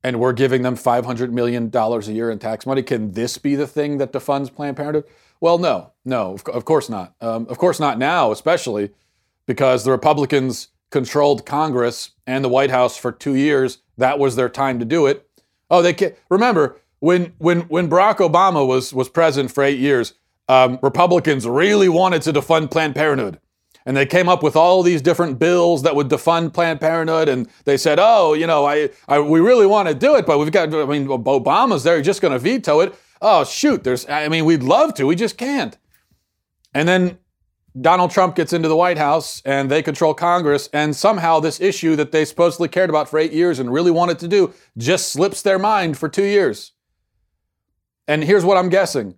and 0.04 0.20
we're 0.20 0.34
giving 0.34 0.64
them 0.64 0.76
$500 0.76 1.32
million 1.32 1.70
a 1.74 2.00
year 2.12 2.32
in 2.32 2.40
tax 2.40 2.66
money, 2.66 2.82
can 2.82 3.12
this 3.12 3.38
be 3.38 3.56
the 3.56 3.68
thing 3.68 3.98
that 3.98 4.14
defunds 4.14 4.54
Planned 4.54 4.78
Parenthood? 4.78 5.06
Well, 5.40 5.60
no, 5.60 5.92
no, 6.06 6.34
of, 6.34 6.44
of 6.48 6.66
course 6.66 6.90
not. 6.90 7.14
Um, 7.22 7.46
of 7.50 7.58
course 7.58 7.80
not 7.80 8.00
now, 8.00 8.32
especially 8.32 8.92
because 9.46 9.84
the 9.84 9.92
Republicans 9.92 10.70
controlled 10.90 11.46
Congress 11.46 12.12
and 12.26 12.44
the 12.44 12.50
White 12.50 12.72
House 12.72 12.98
for 12.98 13.12
two 13.12 13.36
years. 13.36 13.80
That 13.98 14.18
was 14.18 14.36
their 14.36 14.50
time 14.50 14.80
to 14.80 14.86
do 14.86 15.06
it. 15.06 15.27
Oh, 15.70 15.82
they 15.82 15.94
can't. 15.94 16.16
Remember, 16.30 16.80
when, 17.00 17.34
when, 17.38 17.62
when 17.62 17.90
Barack 17.90 18.18
Obama 18.18 18.66
was, 18.66 18.94
was 18.94 19.10
president 19.10 19.52
for 19.52 19.64
eight 19.64 19.80
years, 19.80 20.14
um, 20.48 20.80
Republicans 20.82 21.48
really 21.48 21.90
wanted 21.90 22.22
to 22.24 22.34
defund 22.34 22.72
Planned 22.72 22.96
Parenthood. 22.96 23.40
And 23.86 23.96
they 23.96 24.06
came 24.06 24.28
up 24.28 24.44
with 24.44 24.58
all 24.58 24.84
these 24.84 25.02
different 25.02 25.40
bills 25.40 25.84
that 25.84 25.96
would 25.96 26.10
defund 26.10 26.54
Planned 26.54 26.82
Parenthood. 26.82 27.30
And 27.30 27.48
they 27.64 27.78
said, 27.78 28.00
oh, 28.02 28.34
you 28.34 28.46
know, 28.46 28.66
I, 28.66 28.90
I 29.08 29.20
we 29.20 29.40
really 29.40 29.66
want 29.66 29.88
to 29.88 29.94
do 29.94 30.16
it, 30.16 30.26
but 30.26 30.40
we've 30.40 30.52
got, 30.52 30.74
I 30.74 30.86
mean, 30.86 31.08
Obama's 31.08 31.84
there, 31.84 31.98
he's 31.98 32.06
just 32.06 32.22
going 32.22 32.34
to 32.34 32.40
veto 32.40 32.82
it. 32.82 32.94
Oh, 33.22 33.44
shoot, 33.46 33.84
there's, 33.84 34.08
I 34.10 34.28
mean, 34.28 34.46
we'd 34.46 34.64
love 34.64 34.94
to, 34.96 35.06
we 35.06 35.16
just 35.16 35.38
can't. 35.38 35.78
And 36.74 36.88
then 36.88 37.18
Donald 37.80 38.12
Trump 38.12 38.36
gets 38.36 38.54
into 38.54 38.68
the 38.68 38.76
White 38.76 38.98
House 38.98 39.42
and 39.46 39.70
they 39.70 39.84
control 39.84 40.14
Congress, 40.14 40.70
and 40.74 40.96
somehow 40.96 41.40
this 41.40 41.60
issue 41.62 41.96
that 41.96 42.12
they 42.12 42.26
supposedly 42.26 42.68
cared 42.68 42.90
about 42.90 43.10
for 43.10 43.20
eight 43.20 43.34
years 43.34 43.60
and 43.60 43.72
really 43.72 43.92
wanted 43.92 44.20
to 44.20 44.28
do 44.28 44.54
just 44.78 45.12
slips 45.12 45.42
their 45.42 45.60
mind 45.60 45.98
for 45.98 46.10
two 46.10 46.24
years. 46.24 46.74
And 48.08 48.24
here's 48.24 48.46
what 48.46 48.58
I'm 48.58 48.70
guessing 48.70 49.16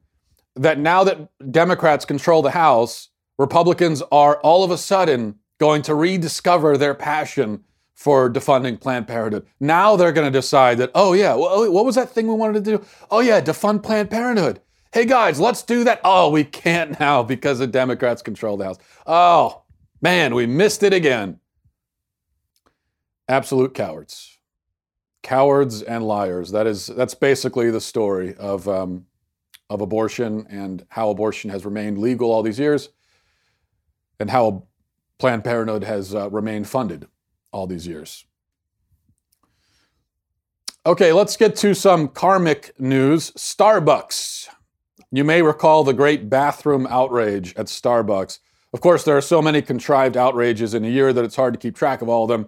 that 0.56 0.80
now 0.80 1.04
that 1.04 1.30
Democrats 1.51 2.06
control 2.06 2.42
the 2.42 2.51
House, 2.51 3.10
Republicans 3.38 4.01
are 4.12 4.39
all 4.42 4.63
of 4.63 4.72
a 4.72 4.78
sudden 4.78 5.36
going 5.60 5.82
to 5.84 5.96
rediscover 5.96 6.78
their 6.78 6.96
passion 6.96 7.63
for 7.94 8.30
defunding 8.30 8.80
Planned 8.80 9.08
Parenthood. 9.08 9.46
Now 9.60 9.96
they're 9.96 10.12
going 10.12 10.28
to 10.28 10.38
decide 10.38 10.78
that, 10.80 10.92
oh, 10.96 11.13
yeah, 11.13 11.36
what 11.36 11.86
was 11.86 11.96
that 11.96 12.10
thing 12.10 12.28
we 12.28 12.34
wanted 12.34 12.63
to 12.66 12.78
do? 12.78 12.86
Oh, 13.12 13.20
yeah, 13.20 13.42
defund 13.42 13.84
Planned 13.84 14.10
Parenthood. 14.10 14.62
Hey, 14.91 15.05
guys, 15.05 15.39
let's 15.39 15.62
do 15.63 15.84
that. 15.84 16.01
Oh, 16.03 16.29
we 16.29 16.43
can't 16.43 17.00
now 17.00 17.24
because 17.24 17.60
the 17.60 17.67
Democrats 17.67 18.22
control 18.22 18.58
the 18.58 18.65
House. 18.65 18.79
Oh, 19.05 19.63
man, 20.01 20.34
we 20.34 20.46
missed 20.46 20.84
it 20.84 20.93
again. 20.93 21.39
Absolute 23.27 23.74
cowards 23.74 24.39
cowards 25.22 25.81
and 25.81 26.03
liars. 26.05 26.51
That 26.51 26.67
is 26.67 26.88
that's 26.88 27.13
basically 27.13 27.72
the 27.72 27.81
story 27.81 28.36
of 28.36 28.67
um, 28.67 29.05
of 29.69 29.81
abortion 29.81 30.48
and 30.50 30.86
how 30.89 31.10
abortion 31.10 31.50
has 31.50 31.65
remained 31.65 31.98
legal 31.98 32.31
all 32.31 32.43
these 32.43 32.60
years, 32.60 32.89
and 34.19 34.29
how 34.29 34.63
Planned 35.17 35.43
Parenthood 35.43 35.84
has 35.84 36.15
uh, 36.15 36.29
remained 36.29 36.67
funded 36.67 37.08
all 37.51 37.67
these 37.67 37.86
years. 37.86 38.25
Okay, 40.86 41.12
let's 41.12 41.36
get 41.36 41.55
to 41.58 41.75
some 41.75 42.08
karmic 42.08 42.74
news. 42.79 43.31
Starbucks. 43.31 44.48
You 45.12 45.24
may 45.24 45.41
recall 45.41 45.84
the 45.84 45.94
great 45.94 46.29
bathroom 46.29 46.88
outrage 46.88 47.56
at 47.56 47.68
Starbucks. 47.68 48.39
Of 48.74 48.82
course, 48.82 49.03
there 49.03 49.18
are 49.18 49.22
so 49.22 49.41
many 49.41 49.62
contrived 49.62 50.15
outrages 50.15 50.74
in 50.74 50.86
a 50.86 50.89
year 50.89 51.12
that 51.13 51.25
it's 51.25 51.36
hard 51.36 51.53
to 51.53 51.60
keep 51.60 51.75
track 51.75 52.01
of 52.01 52.10
all 52.10 52.24
of 52.24 52.29
them. 52.29 52.48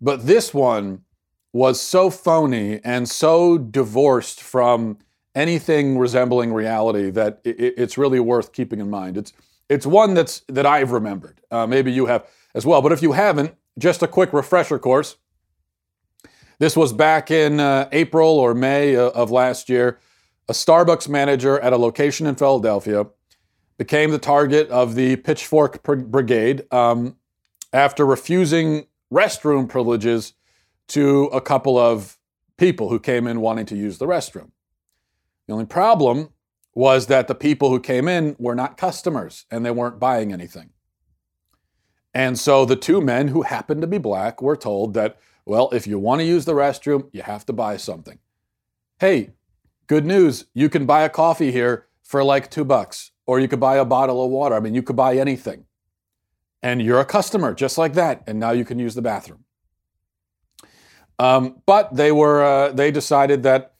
But 0.00 0.26
this 0.26 0.54
one 0.54 1.02
was 1.52 1.80
so 1.80 2.10
phony 2.10 2.80
and 2.84 3.08
so 3.08 3.58
divorced 3.58 4.42
from 4.42 4.98
anything 5.34 5.98
resembling 5.98 6.52
reality 6.52 7.10
that 7.10 7.40
it, 7.44 7.74
it's 7.76 7.98
really 7.98 8.20
worth 8.20 8.52
keeping 8.52 8.80
in 8.80 8.90
mind. 8.90 9.16
It's 9.16 9.32
it's 9.68 9.86
one 9.86 10.14
that's 10.14 10.42
that 10.48 10.66
I've 10.66 10.92
remembered. 10.92 11.40
Uh, 11.50 11.66
maybe 11.66 11.90
you 11.90 12.06
have 12.06 12.26
as 12.54 12.64
well. 12.64 12.82
But 12.82 12.92
if 12.92 13.02
you 13.02 13.12
haven't, 13.12 13.54
just 13.78 14.02
a 14.02 14.08
quick 14.08 14.32
refresher 14.32 14.78
course. 14.78 15.16
This 16.58 16.76
was 16.76 16.92
back 16.92 17.30
in 17.30 17.60
uh, 17.60 17.88
April 17.92 18.38
or 18.38 18.54
May 18.54 18.96
uh, 18.96 19.08
of 19.10 19.30
last 19.30 19.68
year. 19.68 19.98
A 20.48 20.52
Starbucks 20.52 21.08
manager 21.08 21.58
at 21.60 21.72
a 21.72 21.76
location 21.76 22.26
in 22.26 22.36
Philadelphia 22.36 23.06
became 23.78 24.10
the 24.10 24.18
target 24.18 24.68
of 24.70 24.94
the 24.94 25.16
Pitchfork 25.16 25.82
Brigade 25.82 26.72
um, 26.72 27.16
after 27.72 28.06
refusing 28.06 28.86
restroom 29.12 29.68
privileges 29.68 30.34
to 30.88 31.24
a 31.26 31.40
couple 31.40 31.76
of 31.76 32.18
people 32.56 32.88
who 32.88 32.98
came 32.98 33.26
in 33.26 33.40
wanting 33.40 33.66
to 33.66 33.76
use 33.76 33.98
the 33.98 34.06
restroom. 34.06 34.50
The 35.46 35.52
only 35.52 35.66
problem 35.66 36.30
was 36.74 37.06
that 37.06 37.26
the 37.26 37.34
people 37.34 37.70
who 37.70 37.80
came 37.80 38.06
in 38.06 38.36
were 38.38 38.54
not 38.54 38.76
customers 38.76 39.46
and 39.50 39.64
they 39.64 39.70
weren't 39.70 39.98
buying 39.98 40.32
anything. 40.32 40.70
And 42.14 42.38
so 42.38 42.64
the 42.64 42.76
two 42.76 43.00
men 43.00 43.28
who 43.28 43.42
happened 43.42 43.80
to 43.82 43.86
be 43.86 43.98
black 43.98 44.40
were 44.40 44.56
told 44.56 44.94
that, 44.94 45.18
well, 45.44 45.68
if 45.72 45.86
you 45.86 45.98
want 45.98 46.20
to 46.20 46.24
use 46.24 46.44
the 46.44 46.54
restroom, 46.54 47.08
you 47.12 47.22
have 47.22 47.44
to 47.46 47.52
buy 47.52 47.76
something. 47.76 48.18
Hey, 48.98 49.32
good 49.86 50.04
news, 50.04 50.46
you 50.54 50.68
can 50.68 50.86
buy 50.86 51.02
a 51.02 51.08
coffee 51.08 51.52
here 51.52 51.86
for 52.02 52.22
like 52.22 52.50
two 52.50 52.64
bucks, 52.64 53.10
or 53.26 53.40
you 53.40 53.48
could 53.48 53.60
buy 53.60 53.76
a 53.76 53.84
bottle 53.84 54.24
of 54.24 54.30
water. 54.30 54.54
I 54.54 54.60
mean, 54.60 54.74
you 54.74 54.82
could 54.82 54.96
buy 54.96 55.16
anything. 55.16 55.64
And 56.62 56.82
you're 56.82 57.00
a 57.00 57.04
customer 57.04 57.54
just 57.54 57.78
like 57.78 57.94
that, 57.94 58.22
and 58.26 58.40
now 58.40 58.50
you 58.50 58.64
can 58.64 58.78
use 58.78 58.94
the 58.94 59.02
bathroom. 59.02 59.44
Um, 61.18 61.62
but 61.66 61.94
they 61.94 62.12
were 62.12 62.42
uh, 62.42 62.72
they 62.72 62.90
decided 62.90 63.42
that 63.44 63.74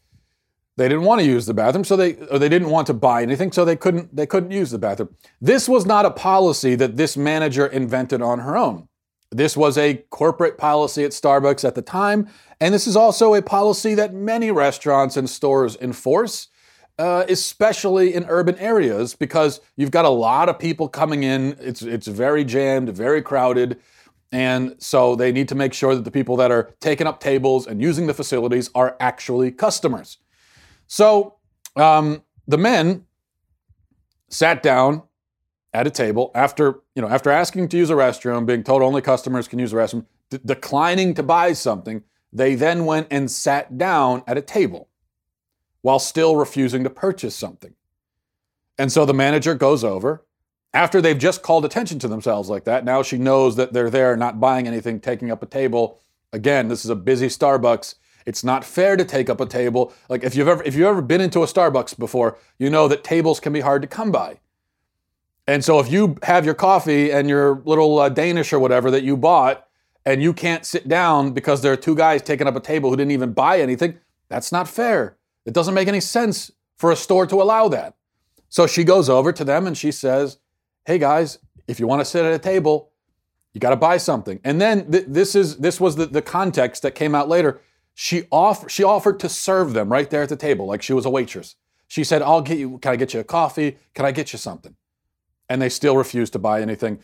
they 0.76 0.88
didn't 0.88 1.04
want 1.04 1.20
to 1.20 1.26
use 1.26 1.46
the 1.46 1.54
bathroom, 1.54 1.84
so 1.84 1.96
they 1.96 2.14
or 2.30 2.38
they 2.38 2.48
didn't 2.48 2.70
want 2.70 2.86
to 2.88 2.94
buy 2.94 3.22
anything, 3.22 3.52
so 3.52 3.64
they 3.64 3.76
couldn't 3.76 4.14
they 4.14 4.26
couldn't 4.26 4.50
use 4.50 4.70
the 4.70 4.78
bathroom. 4.78 5.14
This 5.40 5.68
was 5.68 5.84
not 5.84 6.06
a 6.06 6.10
policy 6.10 6.74
that 6.76 6.96
this 6.96 7.16
manager 7.16 7.66
invented 7.66 8.22
on 8.22 8.40
her 8.40 8.56
own. 8.56 8.88
This 9.30 9.56
was 9.56 9.76
a 9.76 9.94
corporate 10.10 10.56
policy 10.56 11.04
at 11.04 11.10
Starbucks 11.10 11.64
at 11.64 11.74
the 11.74 11.82
time, 11.82 12.28
and 12.60 12.72
this 12.72 12.86
is 12.86 12.96
also 12.96 13.34
a 13.34 13.42
policy 13.42 13.94
that 13.94 14.14
many 14.14 14.50
restaurants 14.50 15.16
and 15.16 15.28
stores 15.28 15.76
enforce, 15.80 16.48
uh, 16.98 17.24
especially 17.28 18.14
in 18.14 18.24
urban 18.28 18.56
areas, 18.58 19.14
because 19.14 19.60
you've 19.76 19.90
got 19.90 20.04
a 20.04 20.10
lot 20.10 20.48
of 20.48 20.58
people 20.58 20.88
coming 20.88 21.22
in. 21.22 21.56
It's 21.60 21.82
it's 21.82 22.06
very 22.06 22.44
jammed, 22.44 22.88
very 22.90 23.20
crowded. 23.20 23.78
And 24.32 24.74
so 24.78 25.14
they 25.14 25.32
need 25.32 25.48
to 25.48 25.54
make 25.54 25.72
sure 25.72 25.94
that 25.94 26.04
the 26.04 26.10
people 26.10 26.36
that 26.36 26.50
are 26.50 26.74
taking 26.80 27.06
up 27.06 27.20
tables 27.20 27.66
and 27.66 27.80
using 27.80 28.06
the 28.06 28.14
facilities 28.14 28.70
are 28.74 28.96
actually 29.00 29.52
customers. 29.52 30.18
So 30.88 31.36
um, 31.76 32.22
the 32.46 32.58
men 32.58 33.06
sat 34.28 34.62
down 34.62 35.02
at 35.76 35.86
a 35.86 35.90
table 35.90 36.30
after, 36.34 36.80
you 36.94 37.02
know, 37.02 37.08
after 37.08 37.30
asking 37.30 37.68
to 37.68 37.76
use 37.76 37.90
a 37.90 37.94
restroom, 37.94 38.46
being 38.46 38.64
told 38.64 38.82
only 38.82 39.02
customers 39.02 39.46
can 39.46 39.58
use 39.58 39.72
the 39.72 39.76
restroom, 39.76 40.06
d- 40.30 40.38
declining 40.44 41.12
to 41.14 41.22
buy 41.22 41.52
something, 41.52 42.02
they 42.32 42.54
then 42.54 42.86
went 42.86 43.06
and 43.10 43.30
sat 43.30 43.76
down 43.76 44.22
at 44.26 44.38
a 44.38 44.42
table 44.42 44.88
while 45.82 45.98
still 45.98 46.36
refusing 46.36 46.82
to 46.82 46.90
purchase 46.90 47.36
something. 47.36 47.74
And 48.78 48.90
so 48.90 49.04
the 49.04 49.14
manager 49.14 49.54
goes 49.54 49.84
over 49.84 50.24
after 50.72 51.00
they've 51.00 51.18
just 51.18 51.42
called 51.42 51.64
attention 51.64 51.98
to 52.00 52.08
themselves 52.08 52.48
like 52.48 52.64
that, 52.64 52.84
now 52.84 53.02
she 53.02 53.18
knows 53.18 53.56
that 53.56 53.72
they're 53.72 53.90
there, 53.90 54.16
not 54.16 54.40
buying 54.40 54.66
anything, 54.66 55.00
taking 55.00 55.30
up 55.30 55.42
a 55.42 55.46
table. 55.46 55.98
Again, 56.32 56.68
this 56.68 56.84
is 56.84 56.90
a 56.90 56.96
busy 56.96 57.28
Starbucks. 57.28 57.94
It's 58.26 58.44
not 58.44 58.64
fair 58.64 58.96
to 58.96 59.04
take 59.04 59.30
up 59.30 59.40
a 59.40 59.46
table. 59.46 59.92
Like 60.08 60.24
if 60.24 60.34
you've 60.34 60.48
ever 60.48 60.62
if 60.64 60.74
you've 60.74 60.86
ever 60.86 61.02
been 61.02 61.20
into 61.20 61.42
a 61.42 61.46
Starbucks 61.46 61.98
before, 61.98 62.38
you 62.58 62.68
know 62.68 62.88
that 62.88 63.04
tables 63.04 63.40
can 63.40 63.52
be 63.52 63.60
hard 63.60 63.82
to 63.82 63.88
come 63.88 64.10
by. 64.10 64.40
And 65.46 65.64
so 65.64 65.78
if 65.78 65.90
you 65.90 66.16
have 66.22 66.44
your 66.44 66.54
coffee 66.54 67.12
and 67.12 67.28
your 67.28 67.62
little 67.64 67.98
uh, 67.98 68.08
Danish 68.08 68.52
or 68.52 68.58
whatever 68.58 68.90
that 68.90 69.04
you 69.04 69.16
bought 69.16 69.66
and 70.04 70.22
you 70.22 70.32
can't 70.32 70.64
sit 70.66 70.88
down 70.88 71.32
because 71.32 71.62
there 71.62 71.72
are 71.72 71.76
two 71.76 71.94
guys 71.94 72.22
taking 72.22 72.46
up 72.46 72.56
a 72.56 72.60
table 72.60 72.90
who 72.90 72.96
didn't 72.96 73.12
even 73.12 73.32
buy 73.32 73.60
anything, 73.60 73.98
that's 74.28 74.50
not 74.50 74.68
fair. 74.68 75.16
It 75.44 75.54
doesn't 75.54 75.74
make 75.74 75.88
any 75.88 76.00
sense 76.00 76.50
for 76.76 76.90
a 76.90 76.96
store 76.96 77.26
to 77.26 77.40
allow 77.40 77.68
that. 77.68 77.94
So 78.48 78.66
she 78.66 78.84
goes 78.84 79.08
over 79.08 79.32
to 79.32 79.44
them 79.44 79.66
and 79.66 79.76
she 79.76 79.92
says, 79.92 80.38
hey 80.84 80.98
guys, 80.98 81.38
if 81.68 81.80
you 81.80 81.86
want 81.86 82.00
to 82.00 82.04
sit 82.04 82.24
at 82.24 82.32
a 82.32 82.38
table, 82.38 82.90
you 83.52 83.60
got 83.60 83.70
to 83.70 83.76
buy 83.76 83.96
something. 83.96 84.40
And 84.44 84.60
then 84.60 84.90
th- 84.90 85.06
this 85.08 85.34
is 85.34 85.56
this 85.56 85.80
was 85.80 85.96
the, 85.96 86.06
the 86.06 86.22
context 86.22 86.82
that 86.82 86.94
came 86.94 87.14
out 87.14 87.28
later. 87.28 87.60
She 87.94 88.24
off 88.30 88.70
she 88.70 88.84
offered 88.84 89.18
to 89.20 89.28
serve 89.28 89.72
them 89.72 89.90
right 89.90 90.10
there 90.10 90.22
at 90.22 90.28
the 90.28 90.36
table, 90.36 90.66
like 90.66 90.82
she 90.82 90.92
was 90.92 91.06
a 91.06 91.10
waitress. 91.10 91.56
She 91.88 92.04
said, 92.04 92.20
"I'll 92.20 92.42
get 92.42 92.58
you. 92.58 92.78
Can 92.78 92.92
I 92.92 92.96
get 92.96 93.14
you 93.14 93.20
a 93.20 93.24
coffee? 93.24 93.78
Can 93.94 94.04
I 94.04 94.12
get 94.12 94.32
you 94.32 94.38
something?" 94.38 94.76
And 95.48 95.62
they 95.62 95.68
still 95.68 95.96
refused 95.96 96.32
to 96.32 96.38
buy 96.38 96.60
anything. 96.60 96.98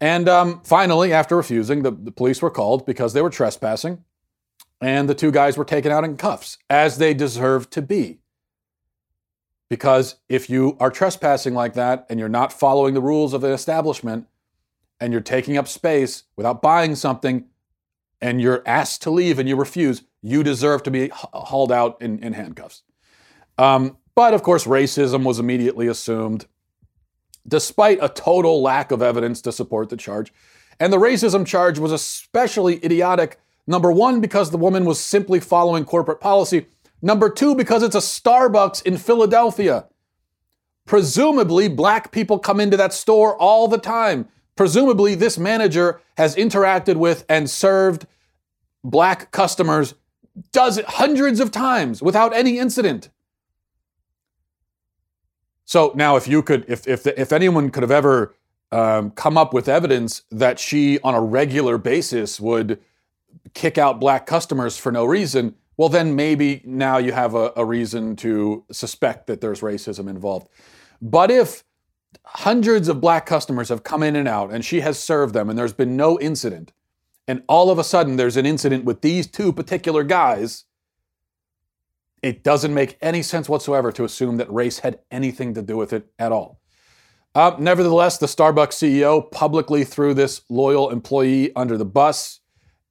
And 0.00 0.28
um, 0.28 0.60
finally, 0.64 1.12
after 1.12 1.36
refusing, 1.36 1.82
the, 1.82 1.90
the 1.90 2.12
police 2.12 2.40
were 2.40 2.50
called 2.50 2.86
because 2.86 3.12
they 3.12 3.22
were 3.22 3.30
trespassing, 3.30 4.04
and 4.80 5.08
the 5.08 5.14
two 5.14 5.32
guys 5.32 5.56
were 5.56 5.64
taken 5.64 5.90
out 5.90 6.04
in 6.04 6.16
cuffs, 6.16 6.58
as 6.70 6.98
they 6.98 7.14
deserved 7.14 7.72
to 7.72 7.82
be. 7.82 8.20
Because 9.68 10.16
if 10.28 10.48
you 10.48 10.76
are 10.80 10.90
trespassing 10.90 11.54
like 11.54 11.74
that 11.74 12.06
and 12.08 12.18
you're 12.18 12.28
not 12.28 12.52
following 12.52 12.94
the 12.94 13.02
rules 13.02 13.34
of 13.34 13.44
an 13.44 13.52
establishment 13.52 14.26
and 15.00 15.12
you're 15.12 15.20
taking 15.20 15.58
up 15.58 15.68
space 15.68 16.24
without 16.36 16.62
buying 16.62 16.94
something 16.94 17.44
and 18.20 18.40
you're 18.40 18.62
asked 18.66 19.02
to 19.02 19.10
leave 19.10 19.38
and 19.38 19.48
you 19.48 19.56
refuse, 19.56 20.04
you 20.22 20.42
deserve 20.42 20.82
to 20.84 20.90
be 20.90 21.08
hauled 21.12 21.70
out 21.70 22.00
in, 22.00 22.18
in 22.20 22.32
handcuffs. 22.32 22.82
Um, 23.58 23.98
but 24.14 24.32
of 24.32 24.42
course, 24.42 24.64
racism 24.64 25.24
was 25.24 25.38
immediately 25.38 25.86
assumed. 25.86 26.46
Despite 27.48 27.98
a 28.02 28.08
total 28.08 28.62
lack 28.62 28.92
of 28.92 29.02
evidence 29.02 29.40
to 29.42 29.50
support 29.50 29.88
the 29.88 29.96
charge. 29.96 30.32
And 30.78 30.92
the 30.92 30.98
racism 30.98 31.46
charge 31.46 31.78
was 31.78 31.90
especially 31.90 32.84
idiotic, 32.84 33.40
number 33.66 33.90
one, 33.90 34.20
because 34.20 34.50
the 34.50 34.58
woman 34.58 34.84
was 34.84 35.00
simply 35.00 35.40
following 35.40 35.84
corporate 35.84 36.20
policy, 36.20 36.66
number 37.02 37.28
two, 37.30 37.54
because 37.54 37.82
it's 37.82 37.96
a 37.96 37.98
Starbucks 37.98 38.82
in 38.84 38.96
Philadelphia. 38.96 39.86
Presumably, 40.86 41.68
black 41.68 42.12
people 42.12 42.38
come 42.38 42.60
into 42.60 42.76
that 42.76 42.92
store 42.92 43.36
all 43.36 43.66
the 43.66 43.78
time. 43.78 44.28
Presumably, 44.56 45.14
this 45.14 45.38
manager 45.38 46.00
has 46.16 46.36
interacted 46.36 46.96
with 46.96 47.24
and 47.28 47.50
served 47.50 48.06
black 48.84 49.30
customers 49.30 49.94
it 50.56 50.84
hundreds 50.84 51.40
of 51.40 51.50
times 51.50 52.02
without 52.02 52.34
any 52.34 52.58
incident. 52.58 53.10
So 55.68 55.92
now, 55.94 56.16
if 56.16 56.26
you 56.26 56.42
could, 56.42 56.64
if 56.66 56.88
if 56.88 57.06
if 57.06 57.30
anyone 57.30 57.68
could 57.68 57.82
have 57.82 57.90
ever 57.90 58.34
um, 58.72 59.10
come 59.10 59.36
up 59.36 59.52
with 59.52 59.68
evidence 59.68 60.22
that 60.30 60.58
she, 60.58 60.98
on 61.00 61.14
a 61.14 61.20
regular 61.20 61.76
basis, 61.76 62.40
would 62.40 62.80
kick 63.52 63.76
out 63.76 64.00
black 64.00 64.24
customers 64.24 64.78
for 64.78 64.90
no 64.90 65.04
reason, 65.04 65.56
well, 65.76 65.90
then 65.90 66.16
maybe 66.16 66.62
now 66.64 66.96
you 66.96 67.12
have 67.12 67.34
a, 67.34 67.52
a 67.54 67.66
reason 67.66 68.16
to 68.16 68.64
suspect 68.72 69.26
that 69.26 69.42
there's 69.42 69.60
racism 69.60 70.08
involved. 70.08 70.48
But 71.02 71.30
if 71.30 71.64
hundreds 72.24 72.88
of 72.88 73.02
black 73.02 73.26
customers 73.26 73.68
have 73.68 73.82
come 73.82 74.02
in 74.02 74.16
and 74.16 74.26
out, 74.26 74.50
and 74.50 74.64
she 74.64 74.80
has 74.80 74.98
served 74.98 75.34
them, 75.34 75.50
and 75.50 75.58
there's 75.58 75.74
been 75.74 75.98
no 75.98 76.18
incident, 76.18 76.72
and 77.26 77.42
all 77.46 77.70
of 77.70 77.78
a 77.78 77.84
sudden 77.84 78.16
there's 78.16 78.38
an 78.38 78.46
incident 78.46 78.86
with 78.86 79.02
these 79.02 79.26
two 79.26 79.52
particular 79.52 80.02
guys, 80.02 80.64
it 82.22 82.42
doesn't 82.42 82.74
make 82.74 82.98
any 83.00 83.22
sense 83.22 83.48
whatsoever 83.48 83.92
to 83.92 84.04
assume 84.04 84.36
that 84.38 84.52
race 84.52 84.80
had 84.80 85.00
anything 85.10 85.54
to 85.54 85.62
do 85.62 85.76
with 85.76 85.92
it 85.92 86.06
at 86.18 86.32
all. 86.32 86.60
Uh, 87.34 87.54
nevertheless, 87.58 88.18
the 88.18 88.26
Starbucks 88.26 88.74
CEO 88.74 89.30
publicly 89.30 89.84
threw 89.84 90.14
this 90.14 90.42
loyal 90.48 90.90
employee 90.90 91.54
under 91.54 91.76
the 91.76 91.84
bus. 91.84 92.40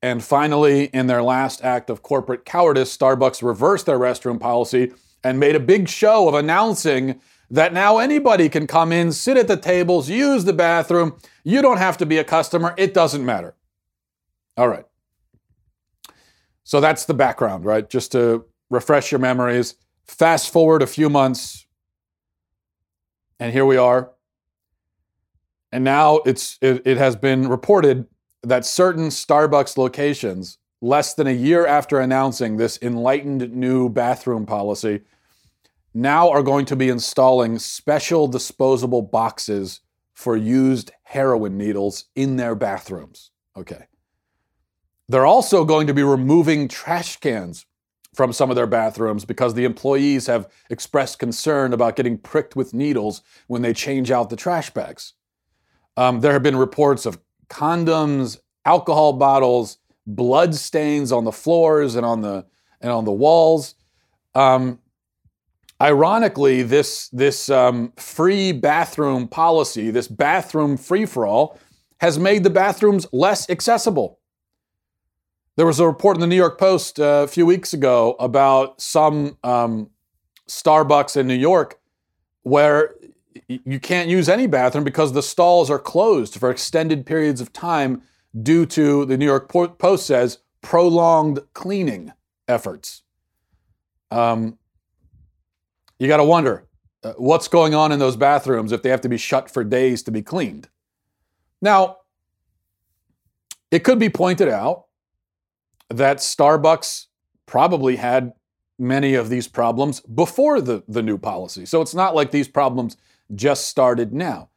And 0.01 0.23
finally, 0.23 0.85
in 0.85 1.07
their 1.07 1.23
last 1.23 1.63
act 1.63 1.89
of 1.89 2.03
corporate 2.03 2.45
cowardice, 2.45 2.95
Starbucks 2.95 3.41
reversed 3.41 3.87
their 3.87 3.99
restroom 3.99 4.39
policy 4.39 4.93
and 5.23 5.39
made 5.39 5.55
a 5.55 5.59
big 5.59 5.89
show 5.89 6.27
of 6.27 6.35
announcing 6.35 7.19
that 7.49 7.73
now 7.73 7.97
anybody 7.97 8.47
can 8.49 8.67
come 8.67 8.91
in, 8.91 9.11
sit 9.11 9.37
at 9.37 9.47
the 9.47 9.57
tables, 9.57 10.09
use 10.09 10.45
the 10.45 10.53
bathroom. 10.53 11.17
You 11.43 11.61
don't 11.61 11.77
have 11.77 11.97
to 11.97 12.05
be 12.05 12.17
a 12.17 12.23
customer, 12.23 12.73
it 12.77 12.93
doesn't 12.93 13.25
matter. 13.25 13.55
All 14.55 14.67
right. 14.67 14.85
So 16.63 16.81
that's 16.81 17.05
the 17.05 17.13
background, 17.13 17.65
right? 17.65 17.89
Just 17.89 18.11
to 18.11 18.45
refresh 18.69 19.11
your 19.11 19.19
memories. 19.19 19.75
Fast 20.05 20.51
forward 20.51 20.81
a 20.81 20.87
few 20.87 21.09
months, 21.09 21.65
and 23.39 23.51
here 23.51 23.65
we 23.65 23.77
are. 23.77 24.11
And 25.71 25.83
now 25.83 26.17
it's 26.25 26.57
it, 26.61 26.81
it 26.85 26.97
has 26.97 27.15
been 27.15 27.49
reported 27.49 28.07
that 28.43 28.65
certain 28.65 29.09
Starbucks 29.09 29.77
locations, 29.77 30.57
less 30.81 31.13
than 31.13 31.27
a 31.27 31.31
year 31.31 31.65
after 31.65 31.99
announcing 31.99 32.55
this 32.57 32.79
enlightened 32.81 33.53
new 33.53 33.89
bathroom 33.89 34.45
policy, 34.45 35.01
now 35.93 36.29
are 36.29 36.43
going 36.43 36.65
to 36.65 36.75
be 36.75 36.89
installing 36.89 37.59
special 37.59 38.27
disposable 38.27 39.01
boxes 39.01 39.81
for 40.13 40.35
used 40.35 40.91
heroin 41.03 41.57
needles 41.57 42.05
in 42.15 42.37
their 42.37 42.55
bathrooms. 42.55 43.29
Okay. 43.55 43.85
They're 45.09 45.27
also 45.27 45.63
going 45.63 45.85
to 45.85 45.93
be 45.93 46.01
removing 46.01 46.67
trash 46.67 47.17
cans 47.17 47.66
from 48.17 48.33
some 48.33 48.49
of 48.49 48.55
their 48.55 48.65
bathrooms 48.65 49.25
because 49.25 49.53
the 49.53 49.63
employees 49.63 50.25
have 50.25 50.49
expressed 50.71 51.19
concern 51.19 51.71
about 51.71 51.95
getting 51.95 52.17
pricked 52.17 52.55
with 52.55 52.73
needles 52.73 53.21
when 53.45 53.61
they 53.61 53.73
change 53.73 54.09
out 54.09 54.31
the 54.31 54.35
trash 54.35 54.71
bags. 54.71 55.13
Um, 55.97 56.21
there 56.21 56.33
have 56.33 56.41
been 56.41 56.55
reports 56.55 57.05
of 57.05 57.19
condoms, 57.47 58.39
alcohol 58.65 59.13
bottles, 59.13 59.77
blood 60.07 60.55
stains 60.55 61.11
on 61.11 61.25
the 61.25 61.31
floors 61.31 61.93
and 61.93 62.03
on 62.03 62.21
the 62.21 62.43
and 62.81 62.91
on 62.91 63.05
the 63.05 63.11
walls. 63.11 63.75
Um, 64.33 64.79
ironically, 65.79 66.63
this 66.63 67.09
this 67.09 67.49
um, 67.51 67.93
free 67.97 68.51
bathroom 68.51 69.27
policy, 69.27 69.91
this 69.91 70.07
bathroom 70.07 70.75
free 70.75 71.05
for 71.05 71.27
all, 71.27 71.59
has 71.99 72.17
made 72.17 72.43
the 72.43 72.49
bathrooms 72.49 73.05
less 73.11 73.47
accessible. 73.47 74.16
There 75.57 75.65
was 75.65 75.79
a 75.79 75.87
report 75.87 76.15
in 76.15 76.21
the 76.21 76.27
New 76.27 76.35
York 76.35 76.59
Post 76.59 76.99
uh, 76.99 77.23
a 77.23 77.27
few 77.27 77.43
weeks 77.43 77.73
ago 77.73 78.15
about 78.19 78.79
some 78.79 79.37
um, 79.43 79.89
Starbucks 80.47 81.17
in 81.17 81.27
New 81.27 81.33
York 81.33 81.79
where 82.43 82.93
you 83.47 83.79
can't 83.79 84.07
use 84.07 84.29
any 84.29 84.45
bathroom 84.45 84.83
because 84.83 85.13
the 85.13 85.23
stalls 85.23 85.71
are 85.71 85.79
closed 85.79 86.35
for 86.35 86.51
extended 86.51 87.07
periods 87.07 87.41
of 87.41 87.51
time 87.53 88.03
due 88.43 88.67
to, 88.67 89.03
the 89.05 89.17
New 89.17 89.25
York 89.25 89.49
Post 89.49 90.05
says, 90.05 90.37
prolonged 90.61 91.39
cleaning 91.53 92.13
efforts. 92.47 93.01
Um, 94.11 94.59
you 95.97 96.07
got 96.07 96.17
to 96.17 96.23
wonder 96.23 96.67
uh, 97.03 97.13
what's 97.17 97.47
going 97.47 97.73
on 97.73 97.91
in 97.91 97.97
those 97.97 98.15
bathrooms 98.15 98.71
if 98.71 98.83
they 98.83 98.89
have 98.89 99.01
to 99.01 99.09
be 99.09 99.17
shut 99.17 99.49
for 99.49 99.63
days 99.63 100.03
to 100.03 100.11
be 100.11 100.21
cleaned. 100.21 100.69
Now, 101.63 101.97
it 103.71 103.79
could 103.83 103.97
be 103.97 104.09
pointed 104.09 104.49
out 104.49 104.86
that 105.89 106.17
Starbucks 106.17 107.05
probably 107.45 107.95
had 107.95 108.33
many 108.79 109.15
of 109.15 109.29
these 109.29 109.47
problems 109.47 110.01
before 110.01 110.61
the, 110.61 110.83
the 110.87 111.01
new 111.01 111.17
policy. 111.17 111.65
So 111.65 111.81
it's 111.81 111.95
not 111.95 112.15
like 112.15 112.31
these 112.31 112.47
problems 112.47 112.97
just 113.33 113.67
started 113.67 114.13
now. 114.13 114.49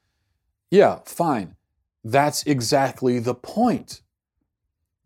Yeah, 0.71 1.01
fine. 1.05 1.57
That's 2.05 2.43
exactly 2.45 3.19
the 3.19 3.35
point. 3.35 4.03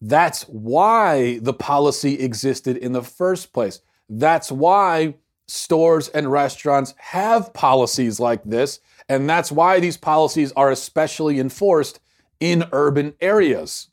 That's 0.00 0.42
why 0.42 1.38
the 1.40 1.54
policy 1.54 2.20
existed 2.20 2.76
in 2.76 2.92
the 2.92 3.02
first 3.02 3.52
place. 3.52 3.80
That's 4.08 4.52
why 4.52 5.14
stores 5.46 6.08
and 6.08 6.30
restaurants 6.30 6.94
have 6.98 7.54
policies 7.54 8.20
like 8.20 8.44
this. 8.44 8.80
And 9.08 9.28
that's 9.28 9.52
why 9.52 9.80
these 9.80 9.96
policies 9.96 10.52
are 10.52 10.70
especially 10.70 11.38
enforced 11.38 12.00
in 12.40 12.64
urban 12.72 13.14
areas. 13.20 13.88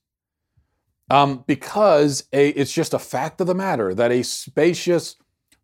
Um, 1.11 1.43
because 1.45 2.23
a, 2.31 2.51
it's 2.51 2.71
just 2.71 2.93
a 2.93 2.99
fact 2.99 3.41
of 3.41 3.47
the 3.47 3.53
matter 3.53 3.93
that 3.93 4.13
a 4.13 4.23
spacious, 4.23 5.17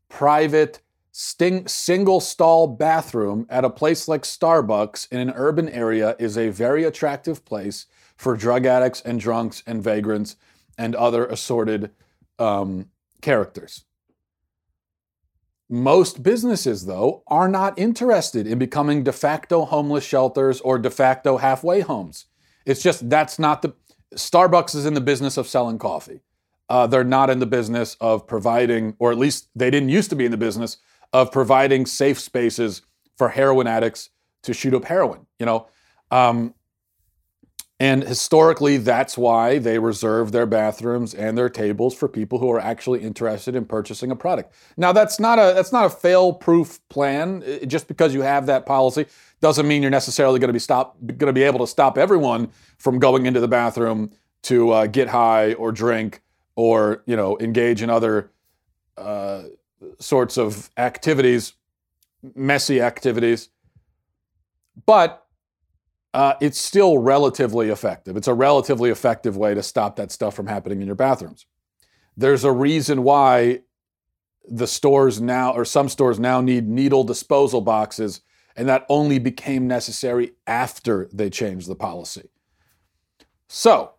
private, 0.10 0.82
sting, 1.14 1.70
single 1.70 2.20
stall 2.20 2.68
bathroom 2.68 3.46
at 3.50 3.64
a 3.64 3.70
place 3.70 4.10
like 4.10 4.24
Starbucks 4.24 5.10
in 5.10 5.22
an 5.22 5.32
urban 5.34 5.70
area 5.70 6.18
is 6.20 6.38
a 6.38 6.50
very 6.50 6.84
attractive 6.84 7.46
place 7.46 7.86
for 8.18 8.36
drug 8.36 8.66
addicts 8.66 9.00
and 9.00 9.22
drunks 9.22 9.64
and 9.66 9.82
vagrants 9.82 10.36
and 10.78 10.94
other 10.96 11.26
assorted 11.28 11.92
um, 12.40 12.90
characters. 13.22 13.86
Most 15.70 16.24
businesses, 16.24 16.88
though, 16.88 17.24
are 17.28 17.48
not 17.48 17.80
interested 17.80 18.48
in 18.48 18.60
becoming 18.60 19.02
de 19.02 19.14
facto 19.14 19.64
homeless 19.64 20.04
shelters 20.04 20.60
or 20.60 20.78
de 20.78 20.90
facto 20.90 21.38
halfway 21.38 21.80
homes. 21.80 22.26
It's 22.66 22.84
just 22.84 23.10
that's 23.10 23.40
not 23.40 23.62
the 23.62 23.76
Starbucks 24.16 24.76
is 24.76 24.86
in 24.86 24.94
the 24.94 25.02
business 25.02 25.38
of 25.38 25.48
selling 25.48 25.78
coffee. 25.78 26.22
Uh, 26.70 26.88
they're 26.88 27.04
not 27.04 27.30
in 27.30 27.40
the 27.40 27.46
business 27.46 27.96
of 28.02 28.28
providing, 28.28 28.96
or 29.00 29.12
at 29.12 29.18
least 29.18 29.50
they 29.56 29.70
didn't 29.70 29.90
used 29.90 30.10
to 30.10 30.16
be 30.16 30.26
in 30.26 30.32
the 30.32 30.38
business 30.38 30.78
of 31.14 31.32
providing 31.32 31.86
safe 31.86 32.20
spaces 32.20 32.82
for 33.18 33.30
heroin 33.30 33.68
addicts 33.68 34.10
to 34.44 34.54
shoot 34.54 34.74
up 34.74 34.86
heroin. 34.86 35.26
You 35.40 35.46
know, 35.46 35.68
um, 36.12 36.54
and 37.80 38.04
historically, 38.04 38.78
that's 38.78 39.18
why 39.18 39.60
they 39.60 39.78
reserve 39.78 40.32
their 40.32 40.48
bathrooms 40.48 41.14
and 41.14 41.38
their 41.38 41.50
tables 41.50 41.94
for 41.94 42.08
people 42.08 42.40
who 42.40 42.50
are 42.52 42.60
actually 42.60 43.02
interested 43.02 43.56
in 43.56 43.66
purchasing 43.66 44.10
a 44.10 44.16
product. 44.16 44.52
Now, 44.78 44.92
that's 44.92 45.20
not 45.20 45.38
a 45.38 45.54
that's 45.54 45.72
not 45.72 45.86
a 45.86 45.90
fail-proof 45.92 46.80
plan. 46.90 47.44
It, 47.46 47.68
just 47.68 47.88
because 47.88 48.16
you 48.16 48.22
have 48.22 48.48
that 48.48 48.66
policy 48.66 49.06
doesn't 49.42 49.68
mean 49.68 49.84
you're 49.84 49.92
necessarily 49.92 50.40
going 50.40 50.48
to 50.48 50.54
be 50.54 50.60
stop 50.60 50.98
going 51.06 51.28
to 51.28 51.34
be 51.34 51.44
able 51.44 51.60
to 51.60 51.68
stop 51.68 52.00
everyone 52.00 52.50
from 52.80 52.98
going 52.98 53.28
into 53.28 53.40
the 53.40 53.48
bathroom 53.48 54.12
to 54.44 54.72
uh, 54.72 54.88
get 54.88 55.10
high 55.10 55.54
or 55.54 55.72
drink 55.72 56.22
or 56.56 57.04
you 57.06 57.16
know 57.16 57.38
engage 57.40 57.84
in 57.84 57.92
other 57.92 58.32
uh, 58.98 59.44
sorts 60.00 60.38
of 60.38 60.72
activities, 60.78 61.54
messy 62.34 62.82
activities. 62.82 63.50
But 64.88 65.27
uh, 66.18 66.36
it's 66.42 66.60
still 66.60 66.98
relatively 66.98 67.70
effective. 67.70 68.18
It's 68.18 68.28
a 68.28 68.34
relatively 68.34 68.90
effective 68.90 69.38
way 69.38 69.54
to 69.54 69.62
stop 69.62 69.98
that 69.98 70.12
stuff 70.12 70.34
from 70.36 70.48
happening 70.48 70.82
in 70.82 70.88
your 70.88 70.96
bathrooms. 70.96 71.46
There's 72.18 72.44
a 72.44 72.52
reason 72.52 73.04
why 73.04 73.62
the 74.50 74.66
stores 74.66 75.22
now, 75.22 75.54
or 75.54 75.64
some 75.64 75.88
stores 75.88 76.20
now, 76.20 76.42
need 76.42 76.68
needle 76.68 77.04
disposal 77.04 77.62
boxes 77.62 78.22
and 78.56 78.68
that 78.68 78.88
only 78.90 79.20
became 79.20 79.68
necessary 79.68 80.32
after 80.48 81.08
they 81.14 81.30
changed 81.30 81.68
the 81.70 81.76
policy. 81.76 82.28
So, 83.48 83.92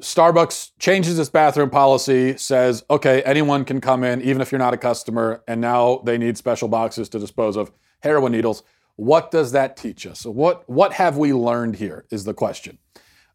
Starbucks 0.00 0.70
changes 0.78 1.18
its 1.18 1.28
bathroom 1.28 1.68
policy, 1.68 2.38
says, 2.38 2.82
okay, 2.88 3.22
anyone 3.22 3.66
can 3.66 3.82
come 3.82 4.02
in, 4.02 4.22
even 4.22 4.40
if 4.40 4.50
you're 4.50 4.58
not 4.58 4.74
a 4.74 4.78
customer, 4.78 5.42
and 5.46 5.60
now 5.60 6.02
they 6.04 6.16
need 6.16 6.38
special 6.38 6.68
boxes 6.68 7.10
to 7.10 7.18
dispose 7.18 7.56
of 7.56 7.70
heroin 8.00 8.32
needles. 8.32 8.62
What 8.96 9.30
does 9.30 9.52
that 9.52 9.76
teach 9.76 10.06
us? 10.06 10.24
What, 10.24 10.68
what 10.68 10.94
have 10.94 11.16
we 11.16 11.32
learned 11.32 11.76
here 11.76 12.06
is 12.10 12.24
the 12.24 12.34
question. 12.34 12.78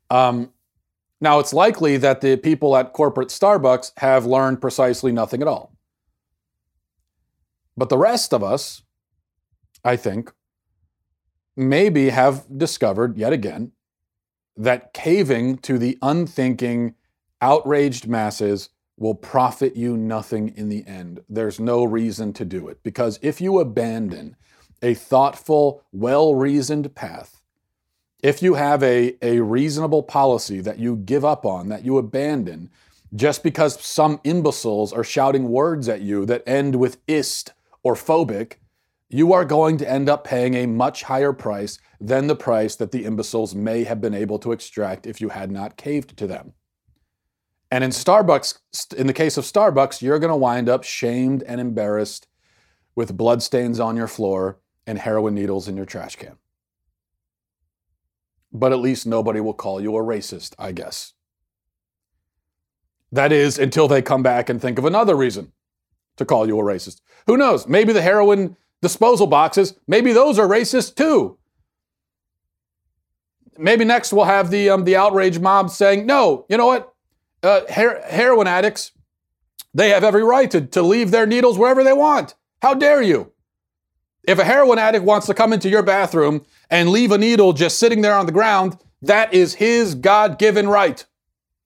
Um, 0.09 0.51
now, 1.21 1.39
it's 1.39 1.53
likely 1.53 1.97
that 1.97 2.21
the 2.21 2.35
people 2.35 2.75
at 2.75 2.93
corporate 2.93 3.29
Starbucks 3.29 3.91
have 3.97 4.25
learned 4.25 4.59
precisely 4.59 5.11
nothing 5.11 5.41
at 5.41 5.47
all. 5.47 5.75
But 7.77 7.89
the 7.89 7.97
rest 7.97 8.33
of 8.33 8.43
us, 8.43 8.81
I 9.83 9.95
think, 9.95 10.31
maybe 11.55 12.09
have 12.09 12.45
discovered 12.57 13.17
yet 13.17 13.33
again 13.33 13.71
that 14.57 14.93
caving 14.93 15.59
to 15.59 15.77
the 15.77 15.97
unthinking, 16.01 16.95
outraged 17.39 18.07
masses 18.07 18.69
will 18.97 19.15
profit 19.15 19.75
you 19.75 19.97
nothing 19.97 20.49
in 20.55 20.69
the 20.69 20.85
end. 20.85 21.21
There's 21.29 21.59
no 21.59 21.83
reason 21.83 22.33
to 22.33 22.45
do 22.45 22.67
it 22.67 22.83
because 22.83 23.19
if 23.21 23.41
you 23.41 23.59
abandon 23.59 24.35
a 24.81 24.93
thoughtful, 24.93 25.83
well 25.91 26.35
reasoned 26.35 26.93
path, 26.95 27.41
if 28.21 28.41
you 28.41 28.53
have 28.53 28.83
a, 28.83 29.15
a 29.21 29.39
reasonable 29.39 30.03
policy 30.03 30.61
that 30.61 30.79
you 30.79 30.95
give 30.95 31.25
up 31.25 31.45
on, 31.45 31.69
that 31.69 31.83
you 31.83 31.97
abandon, 31.97 32.69
just 33.15 33.43
because 33.43 33.83
some 33.83 34.19
imbeciles 34.23 34.93
are 34.93 35.03
shouting 35.03 35.49
words 35.49 35.89
at 35.89 36.01
you 36.01 36.25
that 36.25 36.47
end 36.47 36.75
with 36.75 36.97
ist 37.07 37.53
or 37.83 37.95
phobic, 37.95 38.53
you 39.09 39.33
are 39.33 39.43
going 39.43 39.77
to 39.77 39.89
end 39.89 40.07
up 40.07 40.23
paying 40.23 40.53
a 40.53 40.65
much 40.65 41.03
higher 41.03 41.33
price 41.33 41.79
than 41.99 42.27
the 42.27 42.35
price 42.35 42.75
that 42.75 42.91
the 42.91 43.03
imbeciles 43.03 43.53
may 43.53 43.83
have 43.83 43.99
been 43.99 44.13
able 44.13 44.39
to 44.39 44.53
extract 44.53 45.05
if 45.05 45.19
you 45.19 45.29
had 45.29 45.51
not 45.51 45.75
caved 45.75 46.15
to 46.15 46.27
them. 46.27 46.53
And 47.69 47.83
in 47.83 47.91
Starbucks, 47.91 48.93
in 48.93 49.07
the 49.07 49.13
case 49.13 49.37
of 49.37 49.45
Starbucks, 49.45 50.01
you're 50.01 50.19
going 50.19 50.31
to 50.31 50.35
wind 50.35 50.69
up 50.69 50.83
shamed 50.83 51.43
and 51.43 51.59
embarrassed 51.59 52.27
with 52.95 53.17
bloodstains 53.17 53.79
on 53.79 53.97
your 53.97 54.07
floor 54.07 54.59
and 54.85 54.97
heroin 54.97 55.35
needles 55.35 55.67
in 55.67 55.77
your 55.77 55.85
trash 55.85 56.15
can. 56.15 56.37
But 58.51 58.71
at 58.71 58.79
least 58.79 59.07
nobody 59.07 59.39
will 59.39 59.53
call 59.53 59.79
you 59.81 59.95
a 59.95 60.01
racist, 60.01 60.53
I 60.59 60.71
guess. 60.71 61.13
That 63.11 63.31
is, 63.31 63.57
until 63.59 63.87
they 63.87 64.01
come 64.01 64.23
back 64.23 64.49
and 64.49 64.61
think 64.61 64.77
of 64.77 64.85
another 64.85 65.15
reason 65.15 65.51
to 66.17 66.25
call 66.25 66.47
you 66.47 66.59
a 66.59 66.63
racist. 66.63 67.01
Who 67.27 67.37
knows? 67.37 67.67
Maybe 67.67 67.93
the 67.93 68.01
heroin 68.01 68.57
disposal 68.81 69.27
boxes, 69.27 69.75
maybe 69.87 70.13
those 70.13 70.39
are 70.39 70.47
racist 70.47 70.95
too. 70.95 71.37
Maybe 73.57 73.85
next 73.85 74.13
we'll 74.13 74.25
have 74.25 74.49
the 74.49 74.69
um, 74.69 74.85
the 74.85 74.95
outrage 74.95 75.39
mob 75.39 75.69
saying, 75.69 76.05
"No, 76.05 76.45
you 76.49 76.57
know 76.57 76.65
what? 76.65 76.93
Uh, 77.43 77.61
her- 77.71 78.01
heroin 78.07 78.47
addicts, 78.47 78.91
they 79.73 79.89
have 79.89 80.03
every 80.03 80.23
right 80.23 80.49
to, 80.51 80.61
to 80.61 80.81
leave 80.81 81.11
their 81.11 81.25
needles 81.25 81.57
wherever 81.57 81.83
they 81.83 81.93
want. 81.93 82.33
How 82.61 82.73
dare 82.73 83.01
you? 83.01 83.30
If 84.23 84.39
a 84.39 84.43
heroin 84.43 84.77
addict 84.77 85.03
wants 85.03 85.27
to 85.27 85.33
come 85.33 85.53
into 85.53 85.69
your 85.69 85.83
bathroom 85.83 86.45
and 86.69 86.89
leave 86.89 87.11
a 87.11 87.17
needle 87.17 87.53
just 87.53 87.79
sitting 87.79 88.01
there 88.01 88.13
on 88.13 88.25
the 88.25 88.31
ground, 88.31 88.77
that 89.01 89.33
is 89.33 89.55
his 89.55 89.95
God-given 89.95 90.67
right, 90.67 91.05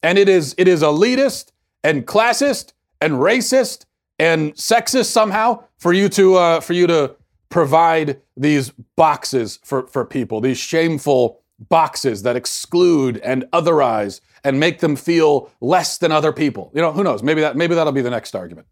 and 0.01 0.17
it 0.17 0.29
is 0.29 0.55
it 0.57 0.67
is 0.67 0.81
elitist 0.81 1.51
and 1.83 2.05
classist 2.07 2.71
and 3.01 3.13
racist 3.15 3.85
and 4.17 4.53
sexist 4.53 5.07
somehow 5.07 5.63
for 5.77 5.91
you 5.91 6.07
to 6.09 6.35
uh, 6.35 6.59
for 6.61 6.73
you 6.73 6.87
to 6.87 7.15
provide 7.49 8.21
these 8.37 8.71
boxes 8.95 9.59
for 9.63 9.87
for 9.87 10.05
people, 10.05 10.39
these 10.39 10.57
shameful 10.57 11.41
boxes 11.59 12.23
that 12.23 12.35
exclude 12.35 13.17
and 13.17 13.43
otherize 13.53 14.21
and 14.43 14.59
make 14.59 14.79
them 14.79 14.95
feel 14.95 15.51
less 15.61 15.97
than 15.97 16.11
other 16.11 16.31
people. 16.31 16.71
You 16.73 16.81
know, 16.81 16.91
who 16.91 17.03
knows? 17.03 17.23
Maybe 17.23 17.41
that 17.41 17.57
maybe 17.57 17.75
that'll 17.75 17.93
be 17.93 18.01
the 18.01 18.09
next 18.09 18.35
argument. 18.35 18.67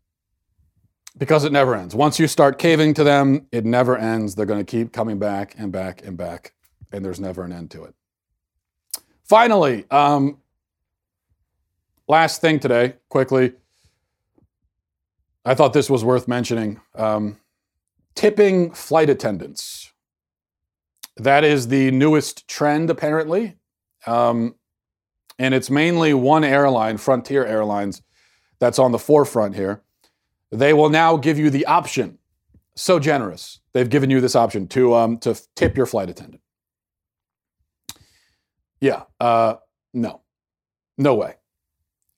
Because 1.17 1.43
it 1.43 1.52
never 1.52 1.76
ends. 1.76 1.93
Once 1.93 2.19
you 2.19 2.28
start 2.28 2.58
caving 2.58 2.93
to 2.95 3.04
them, 3.04 3.47
it 3.52 3.65
never 3.65 3.97
ends. 3.97 4.34
They're 4.34 4.47
going 4.47 4.63
to 4.63 4.69
keep 4.69 4.91
coming 4.91 5.19
back 5.19 5.56
and 5.58 5.71
back 5.71 6.04
and 6.06 6.17
back, 6.17 6.54
and 6.91 7.06
there's 7.06 7.19
never 7.19 7.43
an 7.43 7.54
end 7.54 7.69
to 7.71 7.84
it. 7.84 7.93
Finally, 9.23 9.86
um, 9.91 10.39
last 12.08 12.41
thing 12.41 12.60
today, 12.60 12.95
quickly. 13.10 13.54
I 15.45 15.56
thought 15.56 15.73
this 15.73 15.89
was 15.89 16.04
worth 16.04 16.28
mentioning. 16.28 16.80
Um, 16.95 17.38
tipping 18.15 18.71
flight 18.71 19.10
attendants. 19.10 19.91
That 21.17 21.43
is 21.43 21.67
the 21.67 21.91
newest 21.91 22.47
trend, 22.47 22.89
apparently. 22.89 23.58
Um, 24.08 24.56
and 25.38 25.54
it's 25.54 25.69
mainly 25.69 26.13
one 26.13 26.43
airline, 26.43 26.97
Frontier 26.97 27.45
Airlines, 27.45 28.02
that's 28.60 28.80
on 28.80 28.91
the 28.91 28.99
forefront 28.99 29.56
here. 29.56 29.82
They 30.54 30.72
will 30.72 30.89
now 30.89 31.18
give 31.18 31.39
you 31.39 31.50
the 31.50 31.66
option. 31.66 32.20
So 32.76 33.00
generous. 33.00 33.60
They've 33.74 33.89
given 33.89 34.12
you 34.12 34.22
this 34.22 34.36
option 34.36 34.68
to, 34.68 34.94
um, 34.94 35.18
to 35.20 35.36
tip 35.56 35.76
your 35.76 35.88
flight 35.88 36.12
attendant. 36.12 36.42
Yeah, 38.80 39.04
uh, 39.20 39.56
no, 39.94 40.22
no 40.98 41.16
way. 41.16 41.36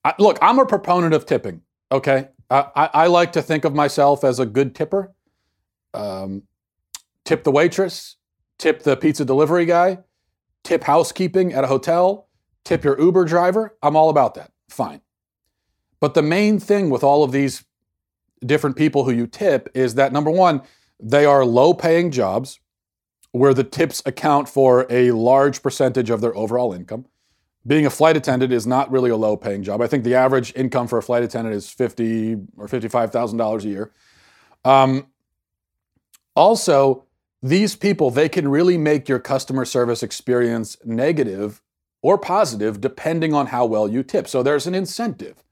I, 0.03 0.15
look, 0.19 0.37
I'm 0.41 0.59
a 0.59 0.65
proponent 0.65 1.13
of 1.13 1.25
tipping, 1.25 1.61
okay? 1.91 2.29
I, 2.49 2.89
I, 2.93 3.07
like 3.07 3.31
to 3.33 3.41
think 3.41 3.65
of 3.65 3.73
myself 3.73 4.23
as 4.23 4.39
a 4.39 4.45
good 4.45 4.75
tipper. 4.75 5.13
Um, 5.93 6.43
tip 7.23 7.43
the 7.43 7.51
waitress, 7.51 8.17
tip 8.57 8.83
the 8.83 8.97
pizza 8.97 9.25
delivery 9.25 9.65
guy, 9.65 9.99
tip 10.63 10.83
housekeeping 10.83 11.53
at 11.53 11.63
a 11.63 11.67
hotel, 11.67 12.27
tip 12.63 12.83
your 12.83 12.99
Uber 12.99 13.25
driver. 13.25 13.77
I'm 13.81 13.95
all 13.95 14.09
about 14.09 14.35
that. 14.35 14.51
Fine. 14.69 15.01
But 15.99 16.13
the 16.13 16.21
main 16.21 16.59
thing 16.59 16.89
with 16.89 17.03
all 17.03 17.23
of 17.23 17.31
these 17.31 17.63
different 18.45 18.75
people 18.75 19.03
who 19.05 19.11
you 19.11 19.27
tip 19.27 19.69
is 19.73 19.95
that 19.95 20.13
number 20.13 20.31
one, 20.31 20.61
they 20.99 21.25
are 21.25 21.45
low 21.45 21.73
paying 21.73 22.11
jobs 22.11 22.59
where 23.31 23.53
the 23.53 23.63
tips 23.63 24.01
account 24.05 24.47
for 24.47 24.85
a 24.89 25.11
large 25.11 25.61
percentage 25.61 26.09
of 26.09 26.21
their 26.21 26.35
overall 26.35 26.73
income 26.73 27.05
being 27.67 27.85
a 27.85 27.89
flight 27.89 28.15
attendant 28.15 28.53
is 28.53 28.67
not 28.67 28.91
really 28.91 29.09
a 29.09 29.15
low 29.15 29.35
paying 29.35 29.63
job. 29.63 29.81
I 29.81 29.87
think 29.87 30.03
the 30.03 30.15
average 30.15 30.53
income 30.55 30.87
for 30.87 30.97
a 30.97 31.03
flight 31.03 31.23
attendant 31.23 31.55
is 31.55 31.69
fifty 31.69 32.37
or 32.57 32.67
fifty-five 32.67 33.11
thousand 33.11 33.37
dollars 33.37 33.65
a 33.65 33.69
year. 33.69 33.91
Um, 34.63 35.07
also, 36.35 37.05
these 37.41 37.75
people 37.75 38.11
they 38.11 38.29
can 38.29 38.47
really 38.47 38.77
make 38.77 39.09
your 39.09 39.19
customer 39.19 39.65
service 39.65 40.03
experience 40.03 40.77
negative 40.85 41.61
or 42.01 42.17
positive 42.17 42.81
depending 42.81 43.33
on 43.33 43.47
how 43.47 43.65
well 43.65 43.87
you 43.87 44.03
tip. 44.03 44.27
So 44.27 44.43
there's 44.43 44.67
an 44.67 44.75
incentive. 44.75 45.43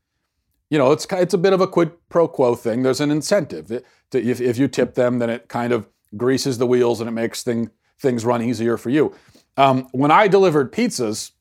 You 0.74 0.80
know, 0.80 0.92
it's 0.92 1.06
it's 1.12 1.36
a 1.36 1.38
bit 1.38 1.54
of 1.54 1.62
a 1.62 1.68
quid 1.68 1.92
pro 2.10 2.28
quo 2.28 2.56
thing. 2.56 2.82
There's 2.82 3.00
an 3.00 3.12
incentive. 3.12 3.72
It, 3.72 3.86
to, 4.10 4.20
if, 4.20 4.42
if 4.42 4.58
you 4.58 4.68
tip 4.68 4.96
them, 4.96 5.20
then 5.20 5.30
it 5.30 5.48
kind 5.48 5.72
of 5.72 5.88
greases 6.18 6.58
the 6.58 6.66
wheels 6.66 7.00
and 7.00 7.08
it 7.08 7.12
makes 7.12 7.44
thing, 7.44 7.70
things 8.00 8.26
run 8.26 8.42
easier 8.42 8.78
for 8.78 8.90
you. 8.90 9.14
Um, 9.56 9.88
when 9.92 10.10
I 10.10 10.28
delivered 10.28 10.74
pizzas 10.74 11.32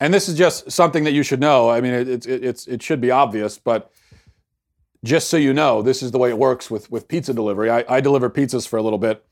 and 0.00 0.12
this 0.12 0.28
is 0.28 0.36
just 0.36 0.70
something 0.70 1.04
that 1.04 1.12
you 1.12 1.22
should 1.22 1.40
know. 1.40 1.70
I 1.70 1.80
mean, 1.80 1.94
it, 1.94 2.26
it, 2.26 2.68
it 2.68 2.82
should 2.82 3.00
be 3.00 3.10
obvious, 3.10 3.58
but 3.58 3.90
just 5.04 5.30
so 5.30 5.36
you 5.36 5.54
know, 5.54 5.80
this 5.82 6.02
is 6.02 6.10
the 6.10 6.18
way 6.18 6.28
it 6.28 6.38
works 6.38 6.70
with 6.70 6.90
with 6.90 7.08
pizza 7.08 7.32
delivery. 7.32 7.70
I, 7.70 7.84
I 7.88 8.00
deliver 8.00 8.28
pizzas 8.28 8.68
for 8.68 8.76
a 8.76 8.82
little 8.82 8.98
bit, 8.98 9.24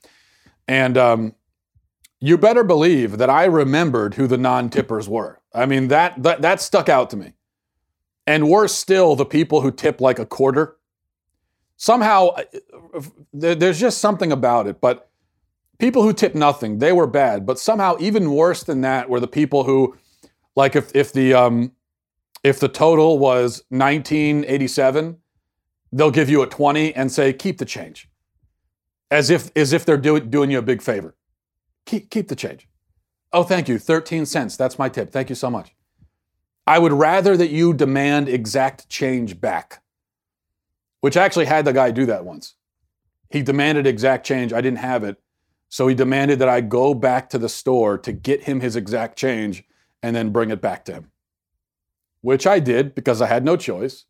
and 0.67 0.97
um, 0.97 1.35
you 2.21 2.39
better 2.39 2.65
believe 2.65 3.19
that 3.19 3.29
I 3.29 3.45
remembered 3.45 4.15
who 4.15 4.27
the 4.27 4.39
non-tippers 4.39 5.09
were. 5.09 5.41
I 5.53 5.67
mean, 5.67 5.89
that 5.89 6.23
that 6.23 6.41
that 6.43 6.61
stuck 6.61 6.89
out 6.89 7.11
to 7.11 7.17
me. 7.17 7.35
And 8.27 8.49
worse 8.49 8.75
still, 8.75 9.17
the 9.17 9.27
people 9.27 9.61
who 9.61 9.71
tip 9.71 10.01
like 10.01 10.19
a 10.19 10.27
quarter. 10.27 10.77
Somehow, 11.77 12.29
uh, 12.29 12.45
there's 13.33 13.81
just 13.81 13.99
something 13.99 14.33
about 14.33 14.67
it. 14.67 14.81
But 14.81 15.11
people 15.79 16.03
who 16.03 16.13
tip 16.13 16.35
nothing, 16.35 16.79
they 16.79 16.93
were 16.93 17.07
bad. 17.07 17.45
But 17.45 17.59
somehow, 17.59 17.97
even 18.01 18.33
worse 18.33 18.63
than 18.63 18.81
that, 18.83 19.09
were 19.09 19.21
the 19.21 19.29
people 19.29 19.65
who 19.65 19.97
like 20.57 20.77
if 20.77 20.95
if 20.95 21.13
the 21.13 21.35
um 21.35 21.73
if 22.43 22.61
the 22.61 22.69
total 22.69 23.19
was 23.19 23.65
1987, 23.71 25.17
they'll 25.93 26.11
give 26.11 26.29
you 26.29 26.43
a 26.43 26.47
20 26.47 26.95
and 26.95 27.11
say 27.11 27.33
keep 27.33 27.59
the 27.59 27.65
change. 27.65 28.09
As 29.11 29.31
if 29.31 29.51
as 29.57 29.73
if 29.73 29.85
they're 29.85 29.97
do, 29.97 30.21
doing 30.21 30.51
you 30.51 30.59
a 30.59 30.63
big 30.63 30.83
favor. 30.83 31.17
Keep 31.87 32.11
keep 32.11 32.29
the 32.29 32.37
change. 32.37 32.69
Oh, 33.33 33.43
thank 33.43 33.69
you. 33.69 33.79
13 33.79 34.27
cents. 34.27 34.57
That's 34.57 34.79
my 34.79 34.89
tip. 34.89 35.11
Thank 35.11 35.29
you 35.29 35.35
so 35.35 35.51
much. 35.51 35.75
I 36.67 36.79
would 36.79 36.93
rather 36.93 37.37
that 37.37 37.51
you 37.51 37.75
demand 37.75 38.29
exact 38.29 38.89
change 38.89 39.41
back. 39.41 39.83
Which 41.01 41.17
I 41.17 41.25
actually 41.25 41.45
had 41.45 41.67
the 41.67 41.73
guy 41.73 41.91
do 41.91 42.07
that 42.07 42.25
once. 42.25 42.55
He 43.29 43.43
demanded 43.43 43.87
exact 43.87 44.25
change. 44.25 44.53
I 44.53 44.61
didn't 44.61 44.79
have 44.79 45.05
it. 45.05 45.21
So 45.69 45.89
he 45.89 45.95
demanded 45.95 46.39
that 46.39 46.49
I 46.49 46.61
go 46.61 46.95
back 46.95 47.29
to 47.31 47.39
the 47.39 47.49
store 47.49 47.99
to 47.99 48.13
get 48.13 48.45
him 48.45 48.61
his 48.61 48.77
exact 48.77 49.19
change 49.19 49.65
and 50.03 50.15
then 50.15 50.31
bring 50.31 50.51
it 50.51 50.63
back 50.63 50.85
to 50.87 50.93
him. 50.93 51.11
Which 52.21 52.47
I 52.47 52.61
did 52.61 52.95
because 52.95 53.21
I 53.21 53.27
had 53.27 53.45
no 53.45 53.57
choice. 53.57 54.05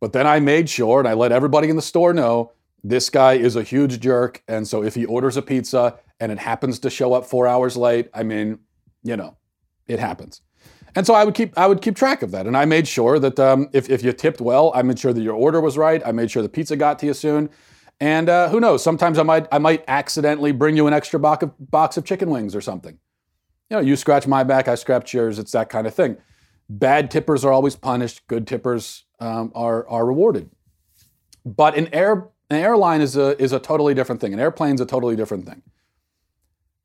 But 0.00 0.12
then 0.12 0.26
I 0.26 0.40
made 0.40 0.68
sure 0.68 0.98
and 0.98 1.08
I 1.08 1.14
let 1.14 1.30
everybody 1.30 1.68
in 1.68 1.76
the 1.76 1.82
store 1.82 2.12
know 2.12 2.52
this 2.82 3.10
guy 3.10 3.34
is 3.34 3.54
a 3.54 3.62
huge 3.62 4.00
jerk. 4.00 4.42
And 4.48 4.66
so 4.66 4.82
if 4.82 4.94
he 4.94 5.04
orders 5.04 5.36
a 5.36 5.42
pizza 5.42 5.98
and 6.18 6.32
it 6.32 6.38
happens 6.38 6.78
to 6.80 6.90
show 6.90 7.12
up 7.12 7.26
four 7.26 7.46
hours 7.46 7.76
late, 7.76 8.08
I 8.14 8.22
mean, 8.22 8.60
you 9.02 9.16
know, 9.16 9.36
it 9.86 9.98
happens. 9.98 10.40
And 10.98 11.06
so 11.06 11.14
I 11.14 11.24
would 11.24 11.34
keep 11.34 11.56
I 11.56 11.68
would 11.68 11.80
keep 11.80 11.94
track 11.94 12.22
of 12.22 12.32
that, 12.32 12.48
and 12.48 12.56
I 12.56 12.64
made 12.64 12.88
sure 12.88 13.20
that 13.20 13.38
um, 13.38 13.68
if 13.72 13.88
if 13.88 14.02
you 14.02 14.12
tipped 14.12 14.40
well, 14.40 14.72
I 14.74 14.82
made 14.82 14.98
sure 14.98 15.12
that 15.12 15.22
your 15.22 15.36
order 15.36 15.60
was 15.60 15.78
right. 15.78 16.02
I 16.04 16.10
made 16.10 16.28
sure 16.28 16.42
the 16.42 16.48
pizza 16.48 16.74
got 16.74 16.98
to 16.98 17.06
you 17.06 17.14
soon, 17.14 17.50
And 18.00 18.28
uh, 18.28 18.48
who 18.48 18.58
knows? 18.58 18.82
Sometimes 18.82 19.16
I 19.16 19.22
might 19.22 19.46
I 19.52 19.58
might 19.58 19.84
accidentally 19.86 20.50
bring 20.50 20.76
you 20.76 20.88
an 20.88 20.92
extra 20.92 21.20
box 21.20 21.44
of, 21.44 21.52
box 21.70 21.96
of 21.96 22.04
chicken 22.04 22.30
wings 22.30 22.56
or 22.56 22.60
something. 22.60 22.98
You 23.70 23.76
know, 23.76 23.80
you 23.80 23.94
scratch 23.94 24.26
my 24.26 24.42
back, 24.42 24.66
I 24.66 24.74
scratch 24.74 25.14
yours. 25.14 25.38
It's 25.38 25.52
that 25.52 25.68
kind 25.68 25.86
of 25.86 25.94
thing. 25.94 26.16
Bad 26.68 27.12
tippers 27.12 27.44
are 27.44 27.52
always 27.52 27.76
punished. 27.76 28.26
Good 28.26 28.48
tippers 28.48 29.04
um, 29.20 29.52
are 29.54 29.88
are 29.88 30.04
rewarded. 30.04 30.50
But 31.44 31.76
an 31.76 31.92
air 31.92 32.28
an 32.50 32.56
airline 32.56 33.02
is 33.02 33.16
a 33.16 33.40
is 33.40 33.52
a 33.52 33.60
totally 33.60 33.94
different 33.94 34.20
thing. 34.20 34.32
An 34.32 34.40
airplane's 34.40 34.80
a 34.80 34.86
totally 34.86 35.14
different 35.14 35.46
thing. 35.46 35.62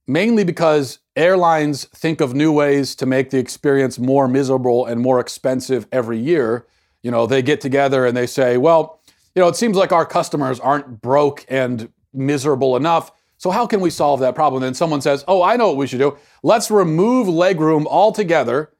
Mainly 0.07 0.43
because 0.43 0.99
airlines 1.15 1.85
think 1.85 2.19
of 2.19 2.33
new 2.33 2.51
ways 2.51 2.95
to 2.95 3.05
make 3.05 3.29
the 3.29 3.37
experience 3.37 3.97
more 3.97 4.27
miserable 4.27 4.85
and 4.85 4.99
more 4.99 5.19
expensive 5.19 5.87
every 5.91 6.19
year. 6.19 6.65
You 7.01 7.11
know, 7.11 7.25
they 7.25 7.41
get 7.41 7.61
together 7.61 8.05
and 8.05 8.15
they 8.15 8.27
say, 8.27 8.57
well, 8.57 8.99
you 9.35 9.41
know, 9.41 9.47
it 9.47 9.55
seems 9.55 9.77
like 9.77 9.91
our 9.91 10.05
customers 10.05 10.59
aren't 10.59 11.01
broke 11.01 11.45
and 11.47 11.89
miserable 12.13 12.75
enough. 12.75 13.11
So 13.37 13.49
how 13.49 13.65
can 13.65 13.81
we 13.81 13.89
solve 13.89 14.19
that 14.21 14.35
problem? 14.35 14.63
And 14.63 14.77
someone 14.77 15.01
says, 15.01 15.25
"Oh, 15.27 15.41
I 15.43 15.57
know 15.57 15.67
what 15.67 15.77
we 15.77 15.87
should 15.87 15.99
do. 15.99 16.17
Let's 16.43 16.71
remove 16.71 17.27
legroom 17.27 17.85
altogether." 17.87 18.71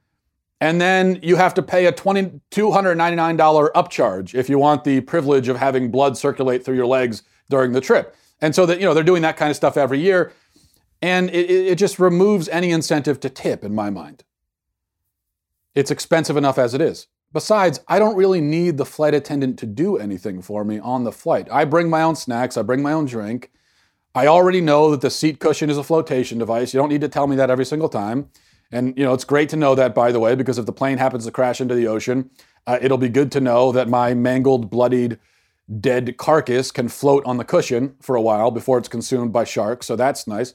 And 0.61 0.79
then 0.79 1.19
you 1.21 1.35
have 1.35 1.53
to 1.55 1.61
pay 1.61 1.85
a 1.85 1.91
$299 1.91 3.71
upcharge 3.75 4.33
if 4.33 4.49
you 4.49 4.57
want 4.57 4.85
the 4.85 5.01
privilege 5.01 5.49
of 5.49 5.57
having 5.57 5.91
blood 5.91 6.17
circulate 6.17 6.63
through 6.63 6.77
your 6.77 6.85
legs 6.85 7.23
during 7.49 7.73
the 7.73 7.81
trip. 7.81 8.15
And 8.39 8.55
so 8.55 8.65
that, 8.65 8.79
you 8.79 8.85
know, 8.85 8.93
they're 8.93 9.03
doing 9.03 9.23
that 9.23 9.35
kind 9.35 9.49
of 9.49 9.57
stuff 9.57 9.75
every 9.75 9.99
year. 9.99 10.31
And 11.03 11.29
it, 11.31 11.49
it 11.49 11.77
just 11.77 11.99
removes 11.99 12.47
any 12.47 12.71
incentive 12.71 13.19
to 13.19 13.29
tip 13.29 13.65
in 13.65 13.75
my 13.75 13.89
mind. 13.89 14.23
It's 15.75 15.91
expensive 15.91 16.37
enough 16.37 16.57
as 16.57 16.73
it 16.73 16.79
is. 16.79 17.07
Besides, 17.33 17.81
I 17.89 17.99
don't 17.99 18.15
really 18.15 18.39
need 18.39 18.77
the 18.77 18.85
flight 18.85 19.13
attendant 19.13 19.59
to 19.59 19.65
do 19.65 19.97
anything 19.97 20.41
for 20.41 20.63
me 20.63 20.79
on 20.79 21.03
the 21.03 21.11
flight. 21.11 21.49
I 21.51 21.65
bring 21.65 21.89
my 21.89 22.03
own 22.03 22.15
snacks, 22.15 22.55
I 22.55 22.61
bring 22.61 22.81
my 22.81 22.93
own 22.93 23.05
drink. 23.05 23.51
I 24.15 24.27
already 24.27 24.61
know 24.61 24.91
that 24.91 25.01
the 25.01 25.09
seat 25.09 25.41
cushion 25.41 25.69
is 25.69 25.77
a 25.77 25.83
flotation 25.83 26.37
device. 26.37 26.73
You 26.73 26.79
don't 26.79 26.89
need 26.89 27.01
to 27.01 27.09
tell 27.09 27.27
me 27.27 27.35
that 27.35 27.49
every 27.49 27.65
single 27.65 27.89
time. 27.89 28.29
And 28.71 28.97
you 28.97 29.03
know, 29.03 29.13
it's 29.13 29.25
great 29.25 29.49
to 29.49 29.57
know 29.57 29.75
that, 29.75 29.93
by 29.93 30.13
the 30.13 30.21
way, 30.21 30.35
because 30.35 30.57
if 30.57 30.65
the 30.65 30.71
plane 30.71 30.99
happens 30.99 31.25
to 31.25 31.31
crash 31.31 31.59
into 31.59 31.75
the 31.75 31.87
ocean, 31.87 32.29
uh, 32.65 32.79
it'll 32.81 32.97
be 32.97 33.09
good 33.09 33.29
to 33.33 33.41
know 33.41 33.73
that 33.73 33.89
my 33.89 34.13
mangled, 34.13 34.69
bloodied, 34.69 35.19
dead 35.81 36.15
carcass 36.17 36.71
can 36.71 36.87
float 36.87 37.25
on 37.25 37.35
the 37.35 37.43
cushion 37.43 37.95
for 37.99 38.15
a 38.15 38.21
while 38.21 38.51
before 38.51 38.77
it's 38.77 38.87
consumed 38.87 39.33
by 39.33 39.43
sharks. 39.43 39.85
So 39.85 39.97
that's 39.97 40.27
nice. 40.27 40.53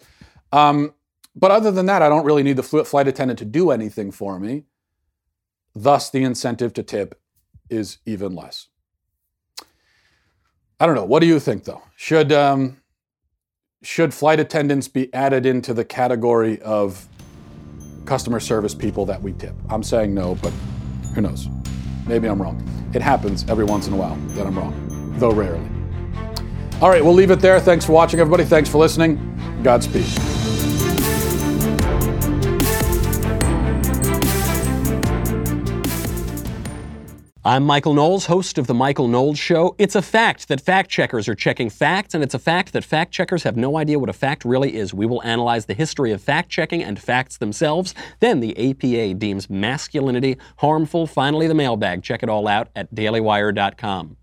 Um, 0.52 0.94
but 1.34 1.50
other 1.50 1.70
than 1.70 1.86
that, 1.86 2.02
I 2.02 2.08
don't 2.08 2.24
really 2.24 2.42
need 2.42 2.56
the 2.56 2.62
flight 2.62 3.06
attendant 3.06 3.38
to 3.40 3.44
do 3.44 3.70
anything 3.70 4.10
for 4.10 4.38
me. 4.40 4.64
Thus, 5.74 6.10
the 6.10 6.24
incentive 6.24 6.72
to 6.74 6.82
tip 6.82 7.20
is 7.70 7.98
even 8.06 8.34
less. 8.34 8.68
I 10.80 10.86
don't 10.86 10.94
know. 10.94 11.04
What 11.04 11.20
do 11.20 11.26
you 11.26 11.38
think, 11.38 11.64
though? 11.64 11.82
Should 11.96 12.32
um, 12.32 12.80
should 13.82 14.12
flight 14.12 14.40
attendants 14.40 14.88
be 14.88 15.12
added 15.14 15.46
into 15.46 15.74
the 15.74 15.84
category 15.84 16.60
of 16.62 17.06
customer 18.04 18.40
service 18.40 18.74
people 18.74 19.04
that 19.06 19.20
we 19.20 19.32
tip. 19.34 19.54
I'm 19.68 19.82
saying 19.82 20.14
no, 20.14 20.34
but 20.36 20.52
who 21.14 21.20
knows? 21.20 21.48
Maybe 22.06 22.26
I'm 22.26 22.40
wrong. 22.40 22.62
It 22.94 23.02
happens 23.02 23.44
every 23.48 23.64
once 23.64 23.86
in 23.86 23.92
a 23.92 23.96
while 23.96 24.16
that 24.34 24.46
I'm 24.46 24.58
wrong, 24.58 25.14
though 25.18 25.32
rarely. 25.32 25.68
All 26.80 26.88
right, 26.88 27.04
we'll 27.04 27.14
leave 27.14 27.30
it 27.30 27.40
there. 27.40 27.60
Thanks 27.60 27.84
for 27.84 27.92
watching, 27.92 28.20
everybody. 28.20 28.44
Thanks 28.44 28.68
for 28.70 28.78
listening. 28.78 29.18
Godspeed. 29.62 30.27
I'm 37.48 37.64
Michael 37.64 37.94
Knowles, 37.94 38.26
host 38.26 38.58
of 38.58 38.66
The 38.66 38.74
Michael 38.74 39.08
Knowles 39.08 39.38
Show. 39.38 39.74
It's 39.78 39.94
a 39.94 40.02
fact 40.02 40.48
that 40.48 40.60
fact 40.60 40.90
checkers 40.90 41.28
are 41.28 41.34
checking 41.34 41.70
facts, 41.70 42.12
and 42.12 42.22
it's 42.22 42.34
a 42.34 42.38
fact 42.38 42.74
that 42.74 42.84
fact 42.84 43.10
checkers 43.10 43.42
have 43.44 43.56
no 43.56 43.78
idea 43.78 43.98
what 43.98 44.10
a 44.10 44.12
fact 44.12 44.44
really 44.44 44.76
is. 44.76 44.92
We 44.92 45.06
will 45.06 45.22
analyze 45.22 45.64
the 45.64 45.72
history 45.72 46.12
of 46.12 46.20
fact 46.20 46.50
checking 46.50 46.84
and 46.84 47.00
facts 47.00 47.38
themselves. 47.38 47.94
Then 48.20 48.40
the 48.40 48.52
APA 48.70 49.14
deems 49.14 49.48
masculinity 49.48 50.36
harmful. 50.58 51.06
Finally, 51.06 51.48
the 51.48 51.54
mailbag. 51.54 52.02
Check 52.02 52.22
it 52.22 52.28
all 52.28 52.46
out 52.48 52.68
at 52.76 52.94
dailywire.com. 52.94 54.18